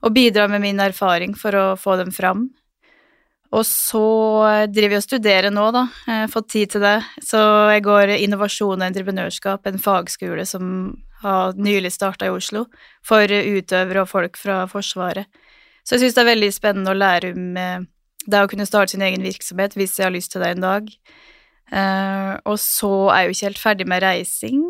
å 0.05 0.13
bidra 0.13 0.51
med 0.53 0.65
min 0.65 0.83
erfaring 0.83 1.39
for 1.39 1.57
å 1.57 1.65
få 1.81 1.97
dem 2.03 2.13
fram. 2.13 2.49
Og 3.55 3.63
så 3.69 4.05
driver 4.75 4.97
jeg 4.97 5.01
og 5.05 5.07
studerer 5.07 5.55
nå, 5.55 5.69
da. 5.75 5.87
Jeg 6.09 6.25
har 6.25 6.33
fått 6.33 6.51
tid 6.57 6.75
til 6.75 6.83
det. 6.83 6.97
Så 7.23 7.39
jeg 7.71 7.85
går 7.87 8.17
innovasjon 8.19 8.81
og 8.81 8.87
entreprenørskap, 8.89 9.69
en 9.71 9.81
fagskole 9.81 10.47
som 10.49 10.65
har 11.23 11.57
nylig 11.57 11.93
starta 11.95 12.29
i 12.29 12.35
Oslo, 12.35 12.67
for 13.05 13.29
utøvere 13.31 14.05
og 14.05 14.11
folk 14.11 14.39
fra 14.41 14.65
Forsvaret. 14.71 15.31
Så 15.85 15.97
jeg 15.97 16.07
syns 16.07 16.17
det 16.17 16.25
er 16.25 16.33
veldig 16.33 16.51
spennende 16.55 16.95
å 16.95 16.97
lære 16.97 17.35
om 17.37 17.59
eh, 17.61 17.85
det 18.25 18.41
å 18.41 18.49
kunne 18.49 18.67
starte 18.69 18.95
sin 18.95 19.05
egen 19.05 19.25
virksomhet 19.25 19.77
hvis 19.77 19.99
jeg 19.99 20.09
har 20.09 20.15
lyst 20.15 20.33
til 20.33 20.45
det 20.45 20.55
en 20.55 20.65
dag. 20.65 20.89
Uh, 21.73 22.37
og 22.45 22.59
så 22.61 22.91
er 23.09 23.23
jeg 23.23 23.27
jo 23.27 23.35
ikke 23.35 23.47
helt 23.49 23.61
ferdig 23.63 23.87
med 23.89 24.03
reising. 24.05 24.61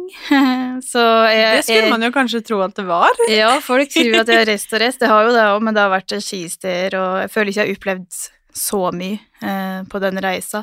så 0.93 1.03
jeg, 1.29 1.59
Det 1.59 1.65
skulle 1.67 1.91
man 1.91 2.07
jo 2.07 2.13
kanskje 2.15 2.41
tro 2.47 2.61
at 2.65 2.77
det 2.79 2.87
var. 2.89 3.19
ja, 3.31 3.51
folk 3.63 3.91
tror 3.93 4.21
at 4.23 4.31
jeg 4.31 4.41
har 4.41 4.49
reist 4.49 4.73
og 4.73 4.83
reist. 4.83 5.03
Det 5.03 5.11
har 5.11 5.27
jo 5.27 5.35
det 5.35 5.45
òg, 5.51 5.61
men 5.67 5.77
det 5.77 5.85
har 5.85 5.93
vært 5.93 6.17
skisteder, 6.23 6.99
og 7.01 7.19
jeg 7.25 7.33
føler 7.35 7.53
ikke 7.53 7.61
jeg 7.61 7.69
har 7.69 7.79
opplevd 7.79 8.21
så 8.55 8.83
mye 8.95 9.19
uh, 9.43 9.81
på 9.91 10.03
den 10.07 10.23
reisa. 10.23 10.63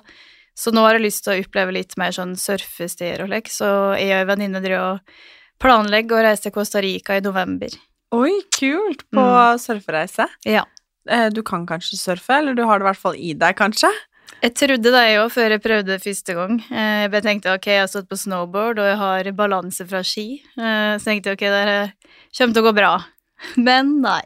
Så 0.57 0.73
nå 0.75 0.83
har 0.85 0.97
jeg 0.97 1.05
lyst 1.05 1.25
til 1.25 1.35
å 1.35 1.43
oppleve 1.43 1.75
litt 1.75 1.95
mer 1.99 2.15
sånn 2.15 2.33
surfesteder 2.39 3.25
og 3.25 3.31
lek, 3.31 3.51
så 3.51 3.67
jeg 3.99 4.11
og 4.11 4.23
ei 4.23 4.27
venninne 4.29 4.63
driver 4.63 4.95
og 4.95 5.21
planlegger 5.61 6.17
å 6.19 6.23
reise 6.25 6.47
til 6.47 6.53
Costa 6.55 6.81
Rica 6.83 7.17
i 7.19 7.23
november. 7.25 7.73
Oi, 8.15 8.33
kult! 8.51 9.05
På 9.13 9.23
surfereise. 9.61 10.27
Ja. 10.47 10.65
Eh, 11.09 11.29
Du 11.33 11.41
kan 11.43 11.65
kanskje 11.65 11.97
surfe, 11.97 12.39
eller 12.41 12.53
du 12.57 12.63
har 12.65 12.79
det 12.79 12.85
i 12.85 12.89
hvert 12.89 13.01
fall 13.01 13.15
i 13.15 13.33
deg, 13.33 13.55
kanskje? 13.57 13.89
Jeg 14.41 14.55
trodde 14.57 14.91
det 14.93 15.03
òg 15.21 15.29
før 15.31 15.53
jeg 15.53 15.61
prøvde 15.61 15.91
det 15.93 16.01
første 16.03 16.33
gang. 16.35 16.59
Eh, 16.71 17.07
Jeg 17.07 17.23
tenkte 17.23 17.53
ok, 17.55 17.65
jeg 17.67 17.79
har 17.83 17.87
stått 17.87 18.09
på 18.09 18.17
snowboard, 18.17 18.79
og 18.79 18.85
jeg 18.89 18.97
har 18.97 19.31
balanse 19.37 19.85
fra 19.87 20.01
ski. 20.03 20.41
Eh, 20.57 20.97
Så 20.97 21.05
tenkte 21.05 21.29
jeg 21.31 21.37
ok, 21.37 21.45
det 21.47 21.93
kommer 22.37 22.53
til 22.53 22.63
å 22.63 22.67
gå 22.69 22.75
bra. 22.75 22.93
Men 23.57 24.01
nei. 24.01 24.23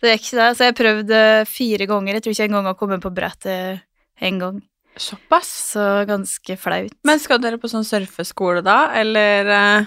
Det 0.00 0.12
gikk 0.14 0.26
ikke 0.28 0.38
det. 0.38 0.56
Så 0.56 0.64
jeg 0.68 0.76
prøvde 0.78 1.46
fire 1.50 1.86
ganger. 1.90 2.14
Jeg 2.14 2.22
tror 2.22 2.34
ikke 2.34 2.44
engang 2.46 2.64
jeg 2.66 2.74
har 2.74 2.78
kommet 2.78 3.02
på 3.02 3.10
brettet 3.14 3.80
en 4.20 4.38
gang. 4.38 4.60
Såpass. 4.98 5.48
Så 5.74 5.86
ganske 6.06 6.56
flaut. 6.58 6.92
Men 7.06 7.18
skal 7.18 7.38
dere 7.42 7.58
på 7.58 7.70
sånn 7.70 7.86
surfeskole 7.86 8.62
da, 8.62 8.92
eller 8.94 9.86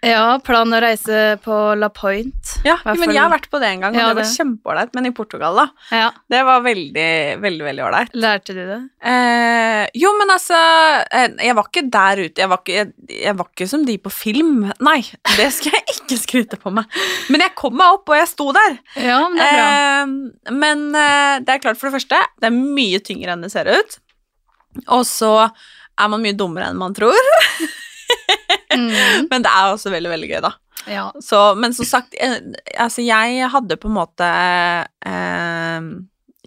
Ja, 0.00 0.38
plan 0.40 0.72
å 0.72 0.78
reise 0.80 1.36
på 1.44 1.54
La 1.76 1.90
Point. 1.92 2.54
Ja, 2.64 2.78
men 2.86 3.10
jeg 3.12 3.20
har 3.20 3.28
vært 3.32 3.50
på 3.52 3.58
det 3.60 3.68
en 3.68 3.82
gang, 3.84 3.92
og 3.96 4.00
Ja, 4.00 4.06
det 4.08 4.16
var 4.22 4.28
kjempeålreit. 4.30 4.94
Men 4.96 5.08
i 5.10 5.12
Portugal, 5.12 5.58
da. 5.60 5.66
Ja, 5.92 6.06
Det 6.32 6.40
var 6.48 6.62
veldig, 6.64 7.08
veldig 7.42 7.66
veldig 7.66 7.84
ålreit. 7.84 8.14
Lærte 8.16 8.54
du 8.56 8.62
det? 8.64 8.78
Eh, 9.04 9.84
jo, 10.00 10.12
men 10.16 10.32
altså 10.32 10.56
eh, 11.12 11.34
Jeg 11.44 11.56
var 11.58 11.68
ikke 11.68 11.84
der 11.92 12.22
ute. 12.24 12.40
Jeg 12.40 12.48
var 12.52 12.62
ikke, 12.62 12.76
jeg, 12.78 13.18
jeg 13.26 13.36
var 13.42 13.50
ikke 13.52 13.68
som 13.68 13.84
de 13.84 13.96
på 14.00 14.12
film. 14.14 14.62
Nei, 14.80 15.00
det 15.36 15.50
skal 15.56 15.76
jeg 15.76 15.98
ikke 15.98 16.20
skryte 16.22 16.60
på 16.62 16.72
meg. 16.72 16.88
Men 17.28 17.44
jeg 17.44 17.54
kom 17.60 17.76
meg 17.76 17.98
opp, 17.98 18.08
og 18.08 18.16
jeg 18.22 18.30
sto 18.32 18.48
der. 18.56 18.78
Ja, 18.96 19.18
men 19.28 19.36
det 19.36 19.50
er 19.50 19.58
bra. 19.58 19.66
Eh, 19.68 20.54
men 20.64 20.86
eh, 20.96 21.34
det 21.44 21.58
er 21.58 21.62
klart, 21.66 21.80
for 21.80 21.90
det 21.90 21.98
første, 22.00 22.22
det 22.40 22.48
er 22.48 22.56
mye 22.56 23.02
tyngre 23.04 23.36
enn 23.36 23.44
det 23.44 23.52
ser 23.52 23.68
ut. 23.68 24.00
Og 24.88 25.04
så 25.04 25.34
er 26.00 26.08
man 26.08 26.22
mye 26.24 26.36
dummere 26.38 26.70
enn 26.72 26.80
man 26.80 26.96
tror. 26.96 27.20
Mm. 28.70 29.26
Men 29.30 29.46
det 29.46 29.52
er 29.52 29.72
også 29.72 29.92
veldig, 29.92 30.12
veldig 30.12 30.30
gøy, 30.30 30.40
da. 30.44 30.52
Ja. 30.88 31.10
Så, 31.20 31.54
men 31.60 31.74
som 31.76 31.84
sagt, 31.84 32.14
jeg, 32.16 32.54
altså 32.80 33.02
jeg 33.04 33.48
hadde 33.52 33.76
på 33.76 33.90
en 33.90 33.98
måte 33.98 34.28
eh, 35.04 35.88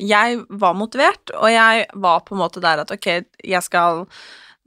Jeg 0.01 0.39
var 0.49 0.73
motivert, 0.73 1.33
og 1.37 1.51
jeg 1.53 1.85
var 1.93 2.23
på 2.25 2.33
en 2.33 2.41
måte 2.41 2.63
der 2.63 2.81
at 2.81 2.93
ok, 2.95 3.09
jeg 3.45 3.63
skal 3.63 4.05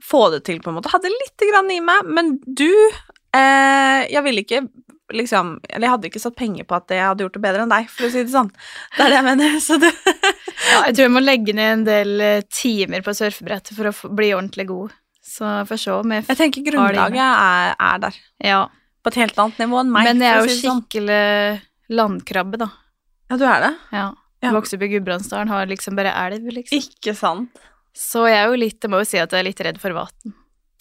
få 0.03 0.29
det 0.31 0.45
til, 0.47 0.61
på 0.63 0.71
en 0.71 0.77
måte. 0.77 0.91
Hadde 0.93 1.11
lite 1.11 1.49
grann 1.51 1.71
i 1.73 1.81
meg, 1.83 2.07
men 2.07 2.37
du 2.45 2.69
eh, 2.69 4.07
Jeg 4.07 4.23
ville 4.23 4.45
ikke 4.45 4.67
liksom 5.13 5.53
Eller 5.69 5.87
jeg 5.87 5.93
hadde 5.93 6.07
ikke 6.09 6.19
satt 6.19 6.35
penger 6.35 6.65
på 6.67 6.75
at 6.75 6.91
jeg 6.91 7.05
hadde 7.05 7.23
gjort 7.23 7.35
det 7.37 7.43
bedre 7.43 7.63
enn 7.63 7.71
deg, 7.71 7.89
for 7.91 8.07
å 8.07 8.11
si 8.11 8.23
det 8.23 8.33
sånn. 8.33 8.49
Det 8.95 9.05
er 9.05 9.11
det 9.11 9.19
jeg 9.19 9.27
mener. 9.27 9.59
Så 9.63 9.79
du 9.81 9.87
Ja, 10.67 10.79
jeg 10.87 10.95
tror 10.95 11.03
jeg 11.05 11.13
må 11.13 11.21
legge 11.23 11.53
ned 11.55 11.73
en 11.73 11.85
del 11.87 12.23
eh, 12.23 12.47
timer 12.51 13.03
på 13.05 13.13
surfebrettet 13.15 13.75
for 13.77 13.91
å 13.91 14.15
bli 14.15 14.33
ordentlig 14.35 14.67
god. 14.71 14.95
Så 15.27 15.47
får 15.67 15.81
se 15.81 15.91
om 15.91 16.13
jeg 16.15 16.23
Jeg 16.29 16.39
tenker 16.39 16.65
grunnlaget 16.69 17.19
er, 17.21 17.73
er 17.75 18.03
der. 18.05 18.19
Ja. 18.43 18.61
På 19.03 19.11
et 19.11 19.19
helt 19.21 19.39
annet 19.43 19.59
nivå 19.61 19.81
enn 19.81 19.91
meg. 19.91 20.07
Men 20.07 20.23
jeg 20.23 20.33
er 20.33 20.39
jo 20.39 20.47
si 20.47 20.55
skikkelig 20.61 20.69
sånn. 20.71 20.83
skikkelig 20.87 21.97
landkrabbe, 21.99 22.61
da. 22.63 22.69
Ja, 23.27 23.37
du 23.39 23.45
er 23.47 23.65
det? 23.65 23.73
Ja. 23.95 24.07
Ja. 24.43 24.51
Vokste 24.53 24.77
opp 24.77 24.85
i 24.85 24.91
Gudbrandsdalen, 24.91 25.49
har 25.51 25.67
liksom 25.69 25.97
bare 25.97 26.13
elv, 26.25 26.45
liksom. 26.53 26.77
Ikke 26.77 27.15
sant? 27.17 27.61
Så 27.97 28.27
jeg 28.29 28.37
er 28.37 28.51
jo 28.51 28.59
litt, 28.61 28.77
jeg 28.83 28.93
må 28.93 29.01
jo 29.01 29.07
si 29.09 29.17
at 29.17 29.33
jeg 29.33 29.41
er 29.41 29.47
litt 29.47 29.63
redd 29.65 29.79
for 29.81 29.95
vann. 29.97 30.35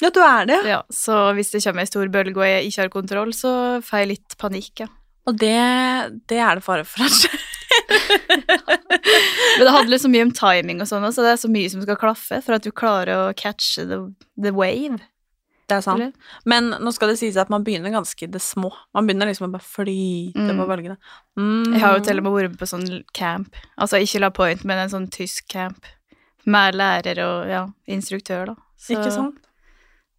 Ja, 0.05 0.11
du 0.13 0.21
er 0.21 0.49
det. 0.49 0.59
Ja, 0.69 0.83
så 0.93 1.31
hvis 1.37 1.55
det 1.55 1.63
kommer 1.65 1.87
ei 1.87 1.89
stor 1.89 2.11
bølge 2.13 2.37
og 2.37 2.45
jeg 2.45 2.69
ikke 2.69 2.83
har 2.85 2.93
kontroll, 2.93 3.33
så 3.33 3.53
får 3.85 4.03
jeg 4.03 4.11
litt 4.13 4.37
panikk, 4.41 4.85
ja. 4.85 4.91
Og 5.27 5.39
det, 5.41 5.57
det 6.29 6.39
er 6.39 6.61
det 6.61 6.67
fare 6.67 6.85
for 6.87 7.07
at 7.07 7.17
skjer. 7.17 7.47
Men 8.91 9.65
det 9.67 9.73
handler 9.75 9.99
så 10.03 10.09
mye 10.13 10.27
om 10.29 10.33
timing 10.37 10.81
og 10.85 10.89
sånn, 10.91 11.07
så 11.13 11.25
det 11.25 11.35
er 11.35 11.43
så 11.43 11.51
mye 11.53 11.71
som 11.73 11.83
skal 11.85 11.99
klaffe 12.01 12.41
for 12.45 12.57
at 12.59 12.65
du 12.67 12.71
klarer 12.77 13.27
å 13.27 13.35
catche 13.39 13.85
the, 13.89 13.99
the 14.41 14.53
wave. 14.55 14.99
Det 15.67 15.75
er 15.81 15.83
sant. 15.83 15.99
Eller? 15.99 16.13
Men 16.47 16.69
nå 16.79 16.93
skal 16.95 17.11
det 17.11 17.17
sies 17.19 17.35
at 17.43 17.49
man 17.51 17.65
begynner 17.67 17.91
ganske 17.91 18.23
i 18.23 18.31
det 18.31 18.39
små. 18.45 18.69
Man 18.95 19.09
begynner 19.09 19.27
liksom 19.27 19.49
å 19.49 19.55
bare 19.57 19.67
flyte 19.67 20.39
Mm. 20.47 20.61
på 20.61 20.67
bølgene. 20.71 20.97
Mm. 21.39 21.73
Jeg 21.75 21.81
har 21.83 21.97
jo 21.99 22.05
til 22.07 22.21
og 22.21 22.27
med 22.29 22.37
vært 22.37 22.59
på 22.61 22.69
sånn 22.71 22.87
camp, 23.17 23.57
altså 23.77 23.99
ikke 23.99 24.21
La 24.23 24.31
Point, 24.31 24.63
men 24.65 24.79
en 24.85 24.93
sånn 24.93 25.09
tysk 25.11 25.49
camp, 25.51 25.89
med 26.47 26.77
lærer 26.79 27.19
og 27.25 27.49
ja, 27.51 27.65
instruktør, 27.91 28.53
da. 28.53 28.55
Så, 28.79 28.93
Ikke 28.95 29.11
sant? 29.11 29.41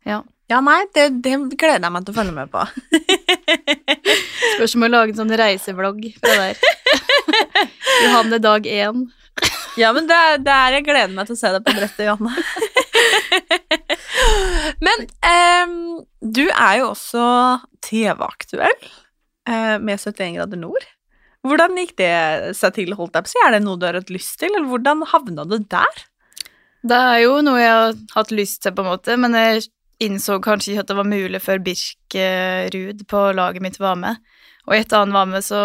Ja. 0.04 0.24
Ja, 0.50 0.60
nei, 0.64 0.82
det, 0.96 1.10
det 1.24 1.34
gleder 1.60 1.84
jeg 1.84 1.92
meg 1.96 2.06
til 2.08 2.14
å 2.14 2.18
følge 2.18 2.34
med 2.36 2.52
på. 2.52 2.62
Spørs 4.56 4.76
om 4.78 4.86
å 4.88 4.92
lage 4.92 5.14
en 5.14 5.20
sånn 5.22 5.36
reisevlogg 5.40 6.02
fra 6.20 6.34
der. 6.42 6.56
Johanne 8.04 8.40
dag 8.44 8.68
én. 8.70 9.06
Ja, 9.78 9.92
men 9.94 10.08
det, 10.10 10.16
er- 10.18 10.40
det 10.42 10.54
er 10.54 10.76
Jeg 10.80 10.86
gleder 10.88 11.14
meg 11.14 11.28
til 11.30 11.38
å 11.38 11.40
se 11.40 11.52
deg 11.54 11.66
på 11.68 11.76
brettet, 11.78 12.08
Johanne. 12.08 12.34
men 14.88 15.06
ehm, 15.26 15.76
du 16.22 16.46
er 16.50 16.80
jo 16.82 16.92
også 16.94 17.24
TV-aktuell 17.86 18.78
eh, 19.48 19.78
med 19.80 20.00
71 20.02 20.38
grader 20.40 20.60
nord. 20.62 20.86
Hvordan 21.48 21.78
gikk 21.80 21.94
det 22.02 22.12
seg 22.58 22.74
til, 22.76 22.96
holdt 22.98 23.16
jeg 23.16 23.28
på 23.28 23.30
å 23.30 23.34
si? 23.36 23.42
Er 23.46 23.56
det 23.56 23.64
noe 23.64 23.80
du 23.80 23.86
har 23.88 23.98
hatt 24.00 24.12
lyst 24.12 24.40
til, 24.42 24.52
eller 24.52 24.68
hvordan 24.68 25.06
havna 25.14 25.46
du 25.48 25.58
der? 25.72 26.02
Det 26.88 26.98
er 27.14 27.22
jo 27.24 27.38
noe 27.46 27.62
jeg 27.62 27.72
har 27.74 27.96
hatt 28.18 28.34
lyst 28.36 28.64
til, 28.66 28.74
på 28.76 28.84
en 28.84 28.90
måte, 28.92 29.16
men 29.22 29.38
jeg 29.38 29.68
innså 30.04 30.38
kanskje 30.44 30.74
ikke 30.74 30.86
at 30.86 30.92
det 30.92 30.98
var 31.00 31.10
mulig 31.10 31.42
før 31.42 31.62
Birk 31.66 32.18
Ruud 32.74 33.04
på 33.10 33.22
laget 33.38 33.64
mitt 33.66 33.80
var 33.82 33.98
med. 34.00 34.20
Og 34.68 34.76
etter 34.78 35.02
han 35.02 35.16
var 35.16 35.30
med, 35.30 35.46
så 35.46 35.62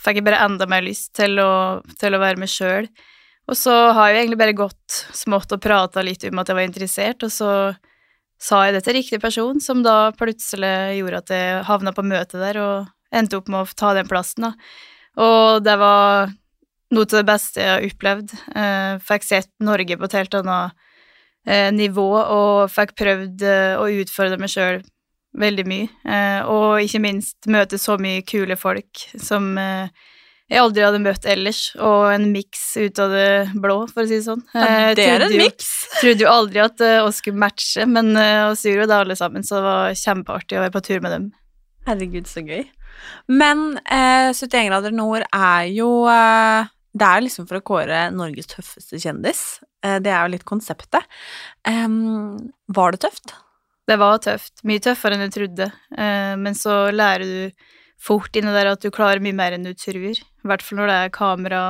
fikk 0.00 0.20
jeg 0.20 0.26
bare 0.26 0.44
enda 0.46 0.66
mer 0.68 0.84
lyst 0.84 1.12
til 1.16 1.38
å, 1.42 1.82
til 2.00 2.16
å 2.16 2.22
være 2.22 2.40
med 2.40 2.50
sjøl. 2.50 2.88
Og 3.46 3.58
så 3.58 3.74
har 3.94 4.10
jeg 4.10 4.24
egentlig 4.24 4.40
bare 4.40 4.56
gått 4.58 4.96
smått 5.14 5.52
og 5.54 5.62
prata 5.62 6.02
litt 6.02 6.24
om 6.26 6.40
at 6.42 6.50
jeg 6.50 6.58
var 6.58 6.66
interessert, 6.66 7.22
og 7.22 7.32
så 7.32 7.50
sa 8.42 8.64
jeg 8.66 8.76
det 8.76 8.82
til 8.84 8.98
riktig 8.98 9.20
person, 9.22 9.60
som 9.62 9.84
da 9.84 10.10
plutselig 10.16 10.98
gjorde 10.98 11.22
at 11.22 11.32
jeg 11.32 11.62
havna 11.68 11.92
på 11.96 12.04
møte 12.04 12.40
der 12.40 12.58
og 12.60 12.90
endte 13.14 13.38
opp 13.38 13.48
med 13.52 13.62
å 13.62 13.78
ta 13.78 13.94
den 13.96 14.08
plassen, 14.10 14.48
da. 14.48 14.52
Og 15.22 15.62
det 15.64 15.76
var 15.80 16.34
noe 16.92 17.06
av 17.06 17.14
det 17.14 17.28
beste 17.28 17.62
jeg 17.62 17.72
har 17.72 17.86
opplevd. 17.86 18.34
Eh, 18.52 18.98
fikk 19.06 19.24
sett 19.24 19.50
Norge 19.64 19.96
på 19.96 20.08
et 20.08 20.18
helt 20.18 20.36
annet 20.42 20.85
nivå, 21.74 22.08
og 22.18 22.66
fikk 22.72 22.96
prøvd 22.98 23.46
eh, 23.46 23.78
å 23.78 23.86
utfordre 24.02 24.38
meg 24.42 24.50
sjøl 24.52 24.82
veldig 25.36 25.64
mye. 25.68 25.88
Eh, 26.08 26.42
og 26.50 26.82
ikke 26.84 27.02
minst 27.04 27.48
møte 27.52 27.78
så 27.80 27.98
mye 28.00 28.24
kule 28.26 28.56
folk 28.58 29.06
som 29.20 29.52
eh, 29.60 29.88
jeg 30.46 30.62
aldri 30.62 30.84
hadde 30.86 31.00
møtt 31.02 31.24
ellers, 31.26 31.60
og 31.82 32.04
en 32.12 32.28
miks 32.30 32.60
ut 32.78 33.00
av 33.02 33.10
det 33.10 33.30
blå, 33.58 33.80
for 33.90 34.04
å 34.04 34.06
si 34.06 34.20
det 34.20 34.26
sånn. 34.28 34.44
Ja, 34.54 34.66
Eh, 34.66 34.92
det 34.94 35.06
er 35.10 35.24
en 35.26 35.34
miks. 35.34 35.72
Trodde 35.98 36.22
jo 36.22 36.30
aldri 36.30 36.62
at 36.62 36.82
eh, 36.86 37.00
oss 37.02 37.18
skulle 37.18 37.40
matche, 37.42 37.86
men 37.90 38.12
eh, 38.14 38.44
oss 38.52 38.62
gjorde 38.62 38.84
jo 38.84 38.90
det 38.92 39.00
alle 39.00 39.16
sammen, 39.18 39.46
så 39.46 39.58
det 39.58 39.66
var 39.66 39.98
kjempeartig 39.98 40.58
å 40.58 40.62
være 40.62 40.74
på 40.76 40.84
tur 40.86 41.02
med 41.02 41.14
dem. 41.16 41.26
Herregud, 41.88 42.30
så 42.30 42.44
gøy. 42.46 42.62
Men 43.28 43.80
eh, 43.82 44.30
71 44.30 44.70
grader 44.70 44.94
nord 44.94 45.26
er 45.34 45.66
jo 45.74 46.06
eh, 46.08 46.70
Det 46.96 47.04
er 47.10 47.26
liksom 47.26 47.44
for 47.50 47.58
å 47.58 47.66
kåre 47.66 48.06
Norges 48.14 48.48
tøffeste 48.54 49.02
kjendis. 49.02 49.42
Eh, 49.84 49.98
det 50.04 50.12
er 50.12 50.22
jo 50.24 50.34
litt 50.36 50.46
konseptet. 50.48 51.04
Var 51.66 52.94
det 52.94 53.02
tøft? 53.04 53.34
Det 53.86 53.96
var 54.00 54.18
tøft. 54.22 54.60
Mye 54.66 54.82
tøffere 54.82 55.16
enn 55.16 55.26
jeg 55.28 55.34
trodde. 55.36 55.70
Eh, 55.96 56.34
men 56.40 56.56
så 56.58 56.86
lærer 56.94 57.26
du 57.26 57.66
fort 58.02 58.34
inni 58.36 58.52
der 58.52 58.72
at 58.72 58.82
du 58.82 58.90
klarer 58.94 59.22
mye 59.22 59.36
mer 59.36 59.54
enn 59.56 59.66
du 59.66 59.72
tror. 59.78 60.18
I 60.18 60.48
hvert 60.48 60.64
fall 60.64 60.80
når 60.80 60.90
det 60.90 60.96
er 61.00 61.14
kamera 61.14 61.62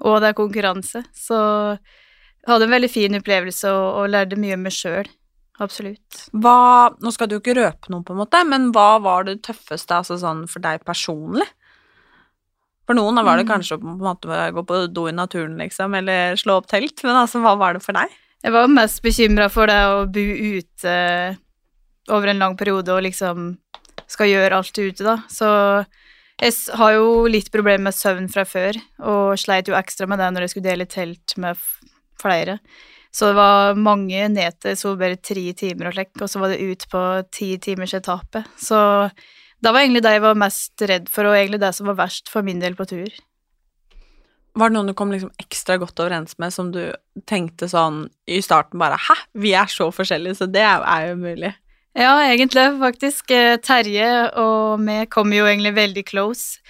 og 0.00 0.20
det 0.22 0.30
er 0.30 0.38
konkurranse. 0.38 1.04
Så 1.16 1.36
jeg 1.36 2.48
hadde 2.48 2.68
en 2.68 2.74
veldig 2.74 2.90
fin 2.90 3.18
opplevelse 3.18 3.72
og, 3.76 4.08
lærte 4.12 4.38
mye 4.40 4.56
om 4.56 4.64
meg 4.64 4.74
sjøl. 4.74 5.10
Absolutt. 5.60 6.22
Hva, 6.32 6.88
nå 7.04 7.12
skal 7.12 7.28
du 7.28 7.36
ikke 7.36 7.58
røpe 7.58 7.92
noe, 7.92 8.00
på 8.06 8.14
en 8.14 8.22
måte, 8.22 8.40
men 8.48 8.70
hva 8.72 8.94
var 9.04 9.26
det 9.28 9.42
tøffeste 9.44 9.98
altså 9.98 10.16
sånn 10.22 10.46
for 10.48 10.64
deg 10.64 10.80
personlig? 10.88 11.44
For 12.90 12.98
noen 12.98 13.14
da 13.14 13.22
var 13.22 13.38
det 13.38 13.46
Mm. 13.46 13.52
kanskje 13.52 13.76
å 13.76 13.80
på 13.80 13.86
en 13.86 14.02
måte 14.02 14.26
gå 14.50 14.66
på 14.66 14.92
do 14.92 15.06
i 15.06 15.12
naturen, 15.14 15.56
liksom, 15.62 15.94
eller 15.94 16.34
slå 16.34 16.56
opp 16.58 16.66
telt, 16.66 16.98
men 17.04 17.14
altså, 17.14 17.38
hva 17.38 17.56
var 17.56 17.74
det 17.74 17.84
for 17.84 17.94
deg? 17.94 18.10
Jeg 18.42 18.50
var 18.50 18.66
mest 18.66 19.00
bekymra 19.04 19.46
for 19.48 19.70
det 19.70 19.78
å 19.78 20.10
bo 20.10 20.18
ute 20.58 21.38
over 22.08 22.26
en 22.26 22.40
lang 22.40 22.56
periode 22.56 22.88
og 22.88 23.04
liksom 23.04 23.58
skal 24.08 24.26
gjøre 24.26 24.58
alt 24.58 24.74
ute, 24.74 25.04
da. 25.06 25.18
Så 25.30 25.86
jeg 26.40 26.52
har 26.74 26.92
jo 26.96 27.28
litt 27.30 27.52
problemer 27.52 27.84
med 27.86 27.94
søvn 27.94 28.26
fra 28.32 28.42
før, 28.42 28.74
og 28.98 29.38
sleit 29.38 29.68
jo 29.68 29.78
ekstra 29.78 30.08
med 30.08 30.18
det 30.18 30.32
når 30.34 30.40
jeg 30.48 30.50
skulle 30.50 30.70
dele 30.72 30.86
telt 30.90 31.36
med 31.38 31.56
flere. 32.18 32.58
Så 33.12 33.30
det 33.30 33.36
var 33.36 33.74
mange 33.78 34.26
netter, 34.34 34.74
så 34.74 34.98
bare 34.98 35.14
tre 35.22 35.52
timer 35.52 35.86
og 35.86 35.94
slik, 35.94 36.10
og 36.20 36.26
så 36.26 36.40
var 36.40 36.48
det 36.48 36.58
ut 36.58 36.88
på 36.90 37.30
ti 37.30 37.56
timers 37.58 37.94
etappe. 37.94 38.42
Så 38.58 39.12
det 39.60 39.72
var 39.72 39.82
egentlig 39.82 40.02
det 40.04 40.14
jeg 40.16 40.24
var 40.24 40.38
mest 40.40 40.84
redd 40.88 41.10
for, 41.12 41.28
og 41.28 41.36
egentlig 41.36 41.60
det 41.62 41.74
som 41.76 41.90
var 41.90 41.98
verst 42.00 42.30
for 42.32 42.46
min 42.46 42.62
del 42.62 42.76
på 42.78 42.86
tur. 42.88 43.10
Var 44.58 44.70
det 44.70 44.74
noen 44.74 44.90
du 44.90 44.96
kom 44.98 45.12
liksom 45.14 45.30
ekstra 45.38 45.76
godt 45.78 46.00
overens 46.02 46.36
med, 46.42 46.52
som 46.54 46.72
du 46.74 46.82
tenkte 47.30 47.68
sånn 47.70 48.08
i 48.26 48.40
starten 48.42 48.80
bare 48.82 48.98
Hæ, 48.98 49.16
vi 49.38 49.52
er 49.54 49.70
så 49.70 49.90
forskjellige, 49.94 50.40
så 50.40 50.48
det 50.50 50.64
er 50.64 51.06
jo 51.06 51.18
umulig. 51.20 51.52
Ja, 51.98 52.14
egentlig, 52.22 52.66
faktisk. 52.78 53.30
Eh, 53.34 53.58
Terje 53.62 54.30
og 54.38 54.82
vi 54.86 55.04
kom 55.10 55.32
jo 55.34 55.46
egentlig 55.46 55.74
veldig 55.78 56.04
close. 56.06 56.60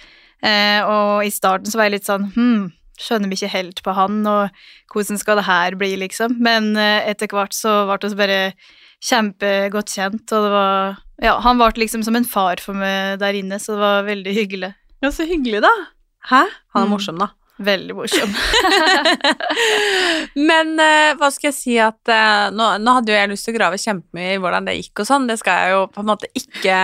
Eh, 0.41 0.81
og 0.81 1.25
i 1.25 1.33
starten 1.33 1.69
så 1.69 1.77
var 1.77 1.89
jeg 1.89 1.99
litt 1.99 2.09
sånn 2.09 2.31
Hm, 2.33 2.71
skjønner 3.01 3.29
vi 3.29 3.37
ikke 3.37 3.53
helt 3.53 3.81
på 3.85 3.93
han, 3.97 4.21
og 4.29 4.63
hvordan 4.93 5.19
skal 5.21 5.37
det 5.37 5.45
her 5.49 5.77
bli, 5.77 5.93
liksom? 6.01 6.37
Men 6.41 6.73
eh, 6.77 7.09
etter 7.11 7.29
hvert 7.29 7.53
så 7.53 7.83
ble 7.89 8.09
vi 8.09 8.19
bare 8.19 8.41
kjempegodt 9.01 9.93
kjent, 9.93 10.25
og 10.33 10.45
det 10.45 10.51
var 10.53 10.99
Ja, 11.21 11.35
han 11.43 11.59
var 11.61 11.75
liksom 11.77 12.01
som 12.03 12.15
en 12.17 12.25
far 12.25 12.57
for 12.63 12.73
meg 12.77 13.19
der 13.21 13.37
inne, 13.37 13.59
så 13.61 13.75
det 13.75 13.81
var 13.83 14.07
veldig 14.07 14.33
hyggelig. 14.33 14.71
Ja, 15.05 15.11
så 15.13 15.25
hyggelig, 15.29 15.61
da. 15.61 15.69
Hæ? 16.29 16.47
Han 16.73 16.83
er 16.83 16.87
Mm. 16.87 16.91
morsom, 16.95 17.19
da. 17.21 17.27
Veldig 17.61 17.93
morsom. 17.93 18.31
Men 20.49 20.73
eh, 20.81 21.11
hva 21.19 21.29
skal 21.33 21.49
jeg 21.51 21.57
si 21.57 21.75
at 21.81 22.09
eh, 22.11 22.47
nå, 22.55 22.67
nå 22.81 22.95
hadde 22.97 23.13
jo 23.13 23.17
jeg 23.19 23.31
lyst 23.33 23.47
til 23.47 23.53
å 23.53 23.57
grave 23.59 23.79
kjempemye 23.81 24.35
i 24.35 24.39
hvordan 24.41 24.67
det 24.69 24.77
gikk 24.79 25.03
og 25.03 25.09
sånn, 25.09 25.27
det 25.29 25.37
skal 25.41 25.59
jeg 25.61 25.75
jo 25.75 25.81
på 25.93 26.03
en 26.03 26.09
måte 26.09 26.29
ikke 26.37 26.77